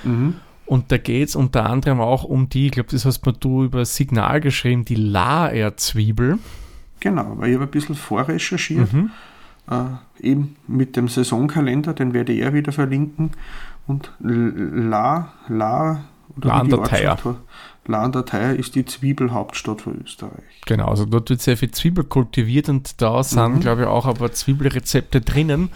Mhm. 0.04 0.34
Und 0.64 0.90
da 0.90 0.96
geht 0.96 1.28
es 1.28 1.36
unter 1.36 1.68
anderem 1.68 2.00
auch 2.00 2.24
um 2.24 2.48
die, 2.48 2.66
ich 2.66 2.72
glaube, 2.72 2.88
das 2.90 3.04
hast 3.04 3.26
mir 3.26 3.34
du 3.34 3.64
über 3.64 3.84
Signal 3.84 4.40
geschrieben, 4.40 4.84
die 4.84 4.94
Laerzwiebel. 4.94 6.38
Genau, 7.00 7.34
weil 7.36 7.50
ich 7.50 7.54
habe 7.56 7.64
ein 7.64 7.70
bisschen 7.70 7.96
vorrecherchiert. 7.96 8.92
Mhm. 8.92 9.10
Äh, 9.70 10.26
eben 10.26 10.56
mit 10.66 10.96
dem 10.96 11.08
Saisonkalender, 11.08 11.94
den 11.94 12.14
werde 12.14 12.32
ich 12.32 12.40
ja 12.40 12.52
wieder 12.52 12.72
verlinken. 12.72 13.32
Und 13.86 14.12
La, 14.20 15.32
La, 15.48 16.04
La 16.40 16.60
an 16.60 16.68
der 16.68 16.82
Theier. 16.84 17.18
La 17.86 18.02
an 18.02 18.12
der 18.12 18.24
Theier 18.24 18.54
ist 18.54 18.74
die 18.76 18.84
Zwiebelhauptstadt 18.84 19.82
von 19.82 20.00
Österreich. 20.02 20.44
Genau, 20.66 20.86
also 20.86 21.04
dort 21.04 21.30
wird 21.30 21.40
sehr 21.40 21.56
viel 21.56 21.72
Zwiebel 21.72 22.04
kultiviert 22.04 22.68
und 22.68 23.02
da 23.02 23.22
sind, 23.24 23.56
mhm. 23.56 23.60
glaube 23.60 23.82
ich, 23.82 23.86
auch 23.88 24.06
aber 24.06 24.32
Zwiebelrezepte 24.32 25.20
drinnen. 25.20 25.70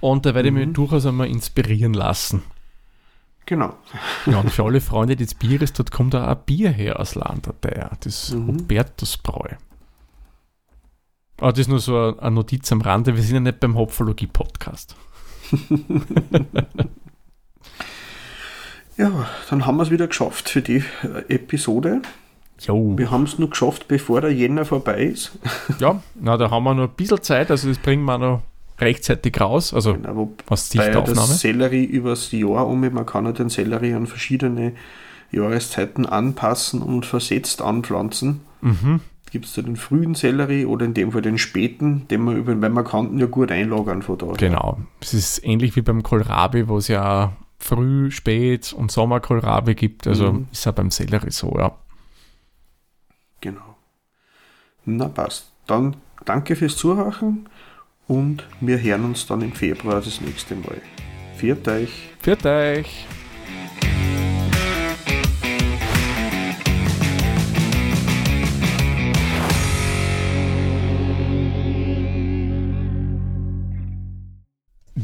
Und 0.00 0.26
da 0.26 0.34
werde 0.34 0.48
ich 0.48 0.54
mich 0.54 0.66
mhm. 0.66 0.74
durchaus 0.74 1.06
einmal 1.06 1.28
inspirieren 1.28 1.94
lassen. 1.94 2.42
Genau. 3.46 3.74
Ja, 4.26 4.40
und 4.40 4.50
für 4.50 4.64
alle 4.64 4.80
Freunde 4.80 5.16
des 5.16 5.34
Bieres, 5.34 5.72
dort 5.72 5.90
kommt 5.90 6.14
auch 6.14 6.26
ein 6.26 6.36
Bier 6.44 6.70
her 6.70 7.00
aus 7.00 7.14
Landerteier, 7.14 7.90
das 8.00 8.32
mhm. 8.32 8.48
Hubertusbräu. 8.48 9.56
Aber 11.42 11.50
das 11.50 11.58
ist 11.62 11.68
nur 11.68 11.80
so 11.80 12.16
eine 12.18 12.30
Notiz 12.30 12.70
am 12.70 12.82
Rande, 12.82 13.16
wir 13.16 13.22
sind 13.24 13.34
ja 13.34 13.40
nicht 13.40 13.58
beim 13.58 13.76
Hopfologie-Podcast. 13.76 14.94
ja, 18.96 19.26
dann 19.50 19.66
haben 19.66 19.76
wir 19.76 19.82
es 19.82 19.90
wieder 19.90 20.06
geschafft 20.06 20.48
für 20.48 20.62
die 20.62 20.84
äh, 21.02 21.34
Episode. 21.34 22.02
Jo. 22.60 22.96
Wir 22.96 23.10
haben 23.10 23.24
es 23.24 23.40
nur 23.40 23.50
geschafft, 23.50 23.88
bevor 23.88 24.20
der 24.20 24.32
Jänner 24.32 24.64
vorbei 24.64 25.02
ist. 25.02 25.32
ja, 25.80 26.00
na, 26.14 26.36
da 26.36 26.48
haben 26.48 26.62
wir 26.62 26.74
noch 26.74 26.84
ein 26.84 26.94
bisschen 26.94 27.20
Zeit, 27.22 27.50
also 27.50 27.66
das 27.68 27.78
bringen 27.78 28.04
wir 28.04 28.18
noch 28.18 28.42
rechtzeitig 28.78 29.40
raus, 29.40 29.74
also 29.74 29.94
genau, 29.94 30.32
was 30.46 30.68
die 30.68 30.78
Aufnahme. 30.78 31.06
das 31.06 31.40
Sellerie 31.40 31.82
übers 31.82 32.30
Jahr 32.30 32.68
um, 32.68 32.88
man 32.88 33.04
kann 33.04 33.24
ja 33.24 33.32
den 33.32 33.48
Sellerie 33.48 33.94
an 33.94 34.06
verschiedene 34.06 34.74
Jahreszeiten 35.32 36.06
anpassen 36.06 36.82
und 36.82 37.04
versetzt 37.04 37.62
anpflanzen. 37.62 38.42
Mhm. 38.60 39.00
Gibt 39.32 39.46
es 39.46 39.54
da 39.54 39.62
den 39.62 39.76
frühen 39.76 40.14
Sellerie 40.14 40.66
oder 40.66 40.84
in 40.84 40.92
dem 40.92 41.12
Fall 41.12 41.22
den 41.22 41.38
späten, 41.38 42.06
den 42.08 42.20
man 42.20 42.36
über, 42.36 42.54
man 42.54 42.84
kann, 42.84 43.16
ja 43.16 43.24
gut 43.24 43.50
einlagern 43.50 44.02
von 44.02 44.18
da. 44.18 44.26
Genau. 44.32 44.78
Es 45.00 45.14
ist 45.14 45.42
ähnlich 45.42 45.74
wie 45.74 45.80
beim 45.80 46.02
Kohlrabi, 46.02 46.68
wo 46.68 46.76
es 46.76 46.88
ja 46.88 47.32
früh, 47.58 48.10
spät 48.10 48.74
und 48.74 48.92
Sommerkohlrabi 48.92 49.74
gibt. 49.74 50.06
Also 50.06 50.34
mhm. 50.34 50.48
ist 50.52 50.66
ja 50.66 50.72
beim 50.72 50.90
Sellerie 50.90 51.30
so, 51.30 51.56
ja. 51.56 51.72
Genau. 53.40 53.76
Na 54.84 55.08
passt. 55.08 55.50
Dann 55.66 55.96
danke 56.26 56.54
fürs 56.54 56.76
Zuhören 56.76 57.48
und 58.08 58.46
wir 58.60 58.82
hören 58.82 59.06
uns 59.06 59.26
dann 59.26 59.40
im 59.40 59.52
Februar 59.52 60.02
das 60.02 60.20
nächste 60.20 60.56
Mal. 60.56 60.82
Viert 61.36 61.66
euch. 61.68 62.10
Viert 62.20 62.44
euch. 62.44 63.06